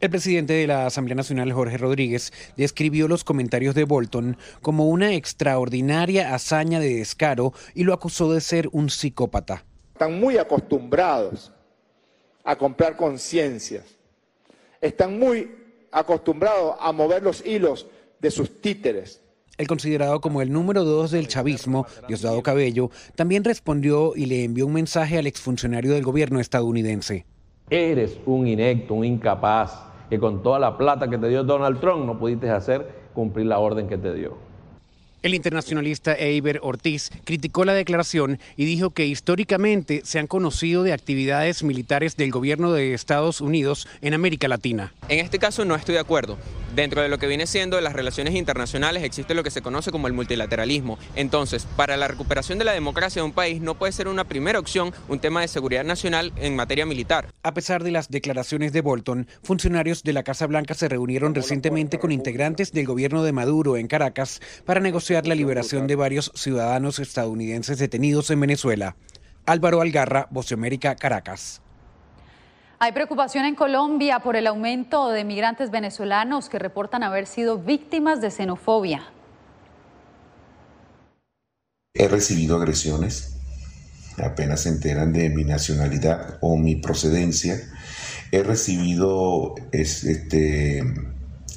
El 0.00 0.10
presidente 0.10 0.52
de 0.52 0.66
la 0.66 0.84
Asamblea 0.84 1.14
Nacional, 1.14 1.50
Jorge 1.52 1.78
Rodríguez, 1.78 2.34
describió 2.58 3.08
los 3.08 3.24
comentarios 3.24 3.74
de 3.74 3.84
Bolton 3.84 4.36
como 4.60 4.88
una 4.88 5.14
extraordinaria 5.14 6.34
hazaña 6.34 6.78
de 6.78 6.96
descaro 6.96 7.54
y 7.74 7.84
lo 7.84 7.94
acusó 7.94 8.30
de 8.30 8.42
ser 8.42 8.68
un 8.72 8.90
psicópata. 8.90 9.64
Están 9.94 10.20
muy 10.20 10.36
acostumbrados 10.36 11.50
a 12.44 12.56
comprar 12.56 12.94
conciencias. 12.94 13.86
Están 14.82 15.18
muy 15.18 15.50
acostumbrados 15.90 16.76
a 16.78 16.92
mover 16.92 17.22
los 17.22 17.44
hilos 17.46 17.86
de 18.20 18.30
sus 18.30 18.60
títeres. 18.60 19.22
El 19.56 19.66
considerado 19.66 20.20
como 20.20 20.40
el 20.40 20.52
número 20.52 20.84
dos 20.84 21.10
del 21.10 21.26
chavismo, 21.26 21.86
Diosdado 22.06 22.42
Cabello, 22.42 22.90
también 23.16 23.42
respondió 23.42 24.14
y 24.14 24.26
le 24.26 24.44
envió 24.44 24.66
un 24.66 24.72
mensaje 24.72 25.18
al 25.18 25.26
exfuncionario 25.26 25.92
del 25.92 26.04
gobierno 26.04 26.38
estadounidense. 26.38 27.26
Eres 27.68 28.18
un 28.24 28.46
inecto, 28.46 28.94
un 28.94 29.04
incapaz, 29.04 29.88
que 30.08 30.18
con 30.18 30.42
toda 30.42 30.58
la 30.58 30.78
plata 30.78 31.10
que 31.10 31.18
te 31.18 31.28
dio 31.28 31.42
Donald 31.42 31.80
Trump 31.80 32.06
no 32.06 32.18
pudiste 32.18 32.48
hacer 32.48 33.08
cumplir 33.14 33.46
la 33.46 33.58
orden 33.58 33.88
que 33.88 33.98
te 33.98 34.14
dio. 34.14 34.47
El 35.20 35.34
internacionalista 35.34 36.14
Eiber 36.14 36.60
Ortiz 36.62 37.10
criticó 37.24 37.64
la 37.64 37.74
declaración 37.74 38.38
y 38.56 38.66
dijo 38.66 38.90
que 38.90 39.06
históricamente 39.06 40.02
se 40.04 40.20
han 40.20 40.28
conocido 40.28 40.84
de 40.84 40.92
actividades 40.92 41.64
militares 41.64 42.16
del 42.16 42.30
gobierno 42.30 42.72
de 42.72 42.94
Estados 42.94 43.40
Unidos 43.40 43.88
en 44.00 44.14
América 44.14 44.46
Latina. 44.46 44.94
En 45.08 45.18
este 45.18 45.40
caso 45.40 45.64
no 45.64 45.74
estoy 45.74 45.94
de 45.94 46.00
acuerdo. 46.00 46.38
Dentro 46.76 47.02
de 47.02 47.08
lo 47.08 47.18
que 47.18 47.26
viene 47.26 47.48
siendo 47.48 47.80
las 47.80 47.94
relaciones 47.94 48.36
internacionales 48.36 49.02
existe 49.02 49.34
lo 49.34 49.42
que 49.42 49.50
se 49.50 49.60
conoce 49.60 49.90
como 49.90 50.06
el 50.06 50.12
multilateralismo. 50.12 51.00
Entonces, 51.16 51.66
para 51.76 51.96
la 51.96 52.06
recuperación 52.06 52.58
de 52.60 52.66
la 52.66 52.72
democracia 52.72 53.20
de 53.20 53.26
un 53.26 53.32
país 53.32 53.60
no 53.60 53.74
puede 53.74 53.90
ser 53.90 54.06
una 54.06 54.22
primera 54.22 54.60
opción 54.60 54.92
un 55.08 55.18
tema 55.18 55.40
de 55.40 55.48
seguridad 55.48 55.82
nacional 55.82 56.32
en 56.36 56.54
materia 56.54 56.86
militar. 56.86 57.26
A 57.42 57.54
pesar 57.54 57.82
de 57.82 57.90
las 57.90 58.08
declaraciones 58.08 58.72
de 58.72 58.82
Bolton, 58.82 59.26
funcionarios 59.42 60.04
de 60.04 60.12
la 60.12 60.22
Casa 60.22 60.46
Blanca 60.46 60.74
se 60.74 60.88
reunieron 60.88 61.34
recientemente 61.34 61.98
con 61.98 62.12
integrantes 62.12 62.70
del 62.70 62.86
gobierno 62.86 63.24
de 63.24 63.32
Maduro 63.32 63.76
en 63.76 63.88
Caracas 63.88 64.40
para 64.64 64.78
negociar 64.78 65.07
la 65.10 65.34
liberación 65.34 65.86
de 65.86 65.96
varios 65.96 66.30
ciudadanos 66.34 66.98
estadounidenses 66.98 67.78
detenidos 67.78 68.30
en 68.30 68.40
Venezuela. 68.40 68.96
Álvaro 69.46 69.80
Algarra, 69.80 70.28
Voz 70.30 70.52
América, 70.52 70.94
Caracas. 70.96 71.62
Hay 72.78 72.92
preocupación 72.92 73.46
en 73.46 73.54
Colombia 73.54 74.20
por 74.20 74.36
el 74.36 74.46
aumento 74.46 75.08
de 75.08 75.24
migrantes 75.24 75.70
venezolanos 75.70 76.48
que 76.48 76.58
reportan 76.58 77.02
haber 77.02 77.26
sido 77.26 77.58
víctimas 77.58 78.20
de 78.20 78.30
xenofobia. 78.30 79.10
He 81.94 82.06
recibido 82.06 82.56
agresiones, 82.56 83.36
apenas 84.22 84.62
se 84.62 84.68
enteran 84.68 85.12
de 85.12 85.30
mi 85.30 85.44
nacionalidad 85.44 86.38
o 86.42 86.56
mi 86.56 86.76
procedencia. 86.76 87.56
He 88.30 88.42
recibido 88.42 89.54
este, 89.72 90.84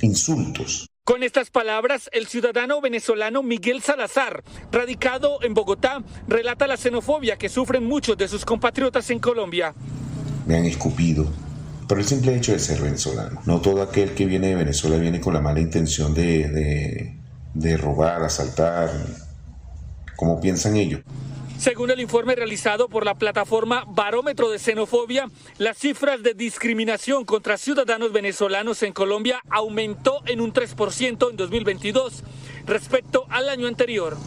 insultos. 0.02 0.91
Con 1.12 1.24
estas 1.24 1.50
palabras, 1.50 2.10
el 2.14 2.26
ciudadano 2.28 2.80
venezolano 2.80 3.44
Miguel 3.44 3.82
Salazar, 3.82 4.46
radicado 4.72 5.40
en 5.44 5.54
Bogotá, 5.54 6.02
relata 6.26 6.68
la 6.68 6.78
xenofobia 6.78 7.36
que 7.36 7.50
sufren 7.50 7.84
muchos 7.84 8.16
de 8.16 8.30
sus 8.30 8.46
compatriotas 8.46 9.10
en 9.10 9.20
Colombia 9.20 9.76
me 10.46 10.56
han 10.56 10.66
escupido, 10.66 11.28
por 11.88 12.00
el 12.00 12.06
simple 12.06 12.36
hecho 12.36 12.54
de 12.54 12.60
ser 12.60 12.82
venezolano. 12.82 13.42
No 13.46 13.62
todo 13.62 13.82
aquel 13.82 14.14
que 14.14 14.26
viene 14.26 14.48
de 14.48 14.56
Venezuela 14.56 14.98
viene 14.98 15.20
con 15.20 15.34
la 15.34 15.42
mala 15.42 15.60
intención 15.60 16.14
de, 16.14 17.18
de, 17.54 17.78
robar, 17.78 18.24
asaltar, 18.24 18.90
como 20.16 20.40
piensan 20.40 20.76
ellos. 20.78 21.02
Según 21.62 21.92
el 21.92 22.00
informe 22.00 22.34
realizado 22.34 22.90
por 22.90 23.06
la 23.06 23.14
plataforma 23.14 23.84
Barómetro 23.88 24.50
de 24.50 24.58
Xenofobia, 24.58 25.28
las 25.60 25.78
cifras 25.78 26.24
de 26.24 26.34
discriminación 26.34 27.24
contra 27.24 27.56
ciudadanos 27.56 28.12
venezolanos 28.12 28.82
en 28.82 28.94
Colombia 28.94 29.44
aumentó 29.48 30.24
en 30.26 30.42
un 30.42 30.54
3% 30.54 31.30
en 31.30 31.38
2022 31.38 32.24
respecto 32.66 33.28
al 33.30 33.48
año 33.48 33.68
anterior. 33.68 34.18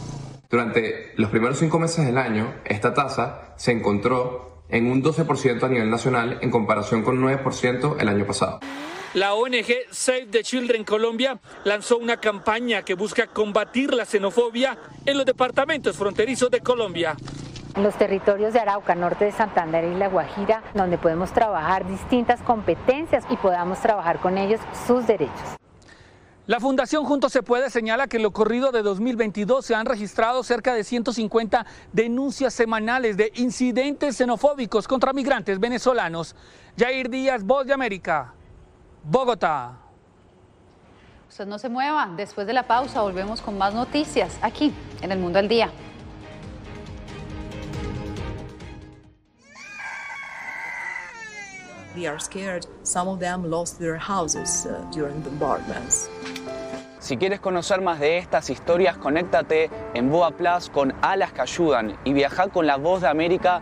Durante 0.49 1.11
los 1.17 1.29
primeros 1.29 1.59
cinco 1.59 1.77
meses 1.77 2.05
del 2.05 2.17
año, 2.17 2.53
esta 2.63 2.93
tasa 2.93 3.53
se 3.57 3.73
encontró 3.73 4.63
en 4.69 4.89
un 4.89 5.03
12% 5.03 5.61
a 5.61 5.67
nivel 5.67 5.89
nacional 5.89 6.39
en 6.41 6.49
comparación 6.49 7.03
con 7.03 7.21
9% 7.21 7.97
el 7.99 8.07
año 8.07 8.25
pasado. 8.25 8.61
La 9.15 9.33
ONG 9.33 9.87
Save 9.91 10.25
the 10.25 10.43
Children 10.43 10.83
Colombia 10.83 11.39
lanzó 11.63 11.97
una 11.97 12.17
campaña 12.17 12.81
que 12.81 12.95
busca 12.95 13.27
combatir 13.27 13.93
la 13.93 14.03
xenofobia 14.03 14.77
en 15.05 15.15
los 15.15 15.25
departamentos 15.25 15.95
fronterizos 15.95 16.51
de 16.51 16.59
Colombia. 16.59 17.15
En 17.77 17.83
los 17.83 17.97
territorios 17.97 18.51
de 18.51 18.59
Arauca, 18.59 18.93
norte 18.93 19.23
de 19.23 19.31
Santander 19.31 19.85
y 19.85 19.95
La 19.95 20.09
Guajira, 20.09 20.63
donde 20.73 20.97
podemos 20.97 21.31
trabajar 21.31 21.87
distintas 21.87 22.41
competencias 22.41 23.23
y 23.29 23.37
podamos 23.37 23.79
trabajar 23.79 24.19
con 24.19 24.37
ellos 24.37 24.59
sus 24.85 25.07
derechos. 25.07 25.55
La 26.45 26.59
Fundación 26.59 27.05
Juntos 27.05 27.31
se 27.31 27.41
puede 27.41 27.69
señala 27.69 28.07
que 28.07 28.17
en 28.17 28.23
lo 28.23 28.31
corrido 28.31 28.73
de 28.73 28.81
2022 28.81 29.65
se 29.65 29.75
han 29.75 29.85
registrado 29.85 30.43
cerca 30.43 30.73
de 30.73 30.83
150 30.83 31.65
denuncias 31.93 32.53
semanales 32.53 33.15
de 33.15 33.31
incidentes 33.35 34.17
xenofóbicos 34.17 34.89
contra 34.89 35.13
migrantes 35.13 35.57
venezolanos. 35.57 36.35
Jair 36.77 37.09
Díaz, 37.09 37.45
Voz 37.45 37.65
de 37.65 37.71
América, 37.71 38.33
Bogotá. 39.07 39.77
Usted 41.29 41.45
no 41.45 41.59
se 41.59 41.69
mueva, 41.69 42.09
después 42.17 42.47
de 42.47 42.53
la 42.53 42.63
pausa 42.63 43.01
volvemos 43.03 43.39
con 43.39 43.55
más 43.55 43.71
noticias 43.71 44.39
aquí 44.41 44.73
en 45.01 45.11
El 45.11 45.19
Mundo 45.19 45.37
al 45.37 45.47
Día. 45.47 45.69
They 51.93 52.07
are 52.07 52.19
scared. 52.19 52.65
Some 52.83 53.07
of 53.07 53.19
them 53.19 53.49
lost 53.49 53.77
their 53.77 53.97
houses 53.97 54.65
uh, 54.65 54.83
during 54.91 55.21
bombardments. 55.23 56.09
Si 56.99 57.17
quieres 57.17 57.39
conocer 57.39 57.81
más 57.81 57.99
de 57.99 58.17
estas 58.17 58.49
historias, 58.49 58.97
conéctate 58.97 59.69
en 59.93 60.09
Boa 60.09 60.31
Plus 60.31 60.71
con 60.71 60.91
Alas 61.03 61.31
que 61.31 61.41
Ayudan 61.41 61.95
y 62.03 62.13
viaja 62.13 62.47
con 62.47 62.65
la 62.65 62.77
voz 62.77 63.01
de 63.01 63.07
América 63.07 63.61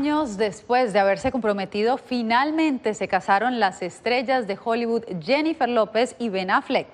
Años 0.00 0.38
después 0.38 0.94
de 0.94 0.98
haberse 0.98 1.30
comprometido, 1.30 1.98
finalmente 1.98 2.94
se 2.94 3.06
casaron 3.06 3.60
las 3.60 3.82
estrellas 3.82 4.46
de 4.46 4.58
Hollywood 4.64 5.04
Jennifer 5.20 5.68
López 5.68 6.16
y 6.18 6.30
Ben 6.30 6.50
Affleck. 6.50 6.88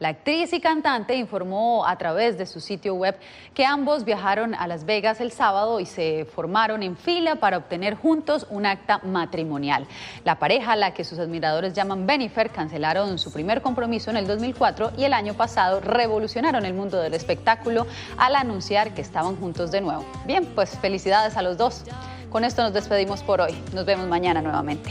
La 0.00 0.08
actriz 0.08 0.52
y 0.52 0.60
cantante 0.60 1.14
informó 1.14 1.86
a 1.86 1.96
través 1.98 2.36
de 2.36 2.46
su 2.46 2.58
sitio 2.58 2.94
web 2.94 3.16
que 3.54 3.64
ambos 3.64 4.04
viajaron 4.04 4.56
a 4.56 4.66
Las 4.66 4.84
Vegas 4.84 5.20
el 5.20 5.30
sábado 5.30 5.78
y 5.78 5.86
se 5.86 6.24
formaron 6.24 6.82
en 6.82 6.96
fila 6.96 7.36
para 7.36 7.58
obtener 7.58 7.94
juntos 7.94 8.44
un 8.50 8.66
acta 8.66 9.00
matrimonial. 9.04 9.86
La 10.24 10.40
pareja, 10.40 10.74
la 10.74 10.94
que 10.94 11.04
sus 11.04 11.20
admiradores 11.20 11.74
llaman 11.74 12.08
Benifer, 12.08 12.50
cancelaron 12.50 13.18
su 13.18 13.32
primer 13.32 13.62
compromiso 13.62 14.10
en 14.10 14.16
el 14.16 14.26
2004 14.26 14.92
y 14.96 15.04
el 15.04 15.12
año 15.12 15.34
pasado 15.34 15.80
revolucionaron 15.80 16.64
el 16.64 16.74
mundo 16.74 17.00
del 17.00 17.14
espectáculo 17.14 17.86
al 18.16 18.34
anunciar 18.34 18.94
que 18.94 19.00
estaban 19.00 19.36
juntos 19.36 19.70
de 19.70 19.80
nuevo. 19.80 20.04
Bien, 20.26 20.44
pues 20.56 20.76
felicidades 20.78 21.36
a 21.36 21.42
los 21.42 21.56
dos. 21.56 21.84
Con 22.30 22.44
esto 22.44 22.62
nos 22.62 22.72
despedimos 22.74 23.22
por 23.22 23.40
hoy. 23.40 23.56
Nos 23.72 23.86
vemos 23.86 24.06
mañana 24.06 24.42
nuevamente. 24.42 24.90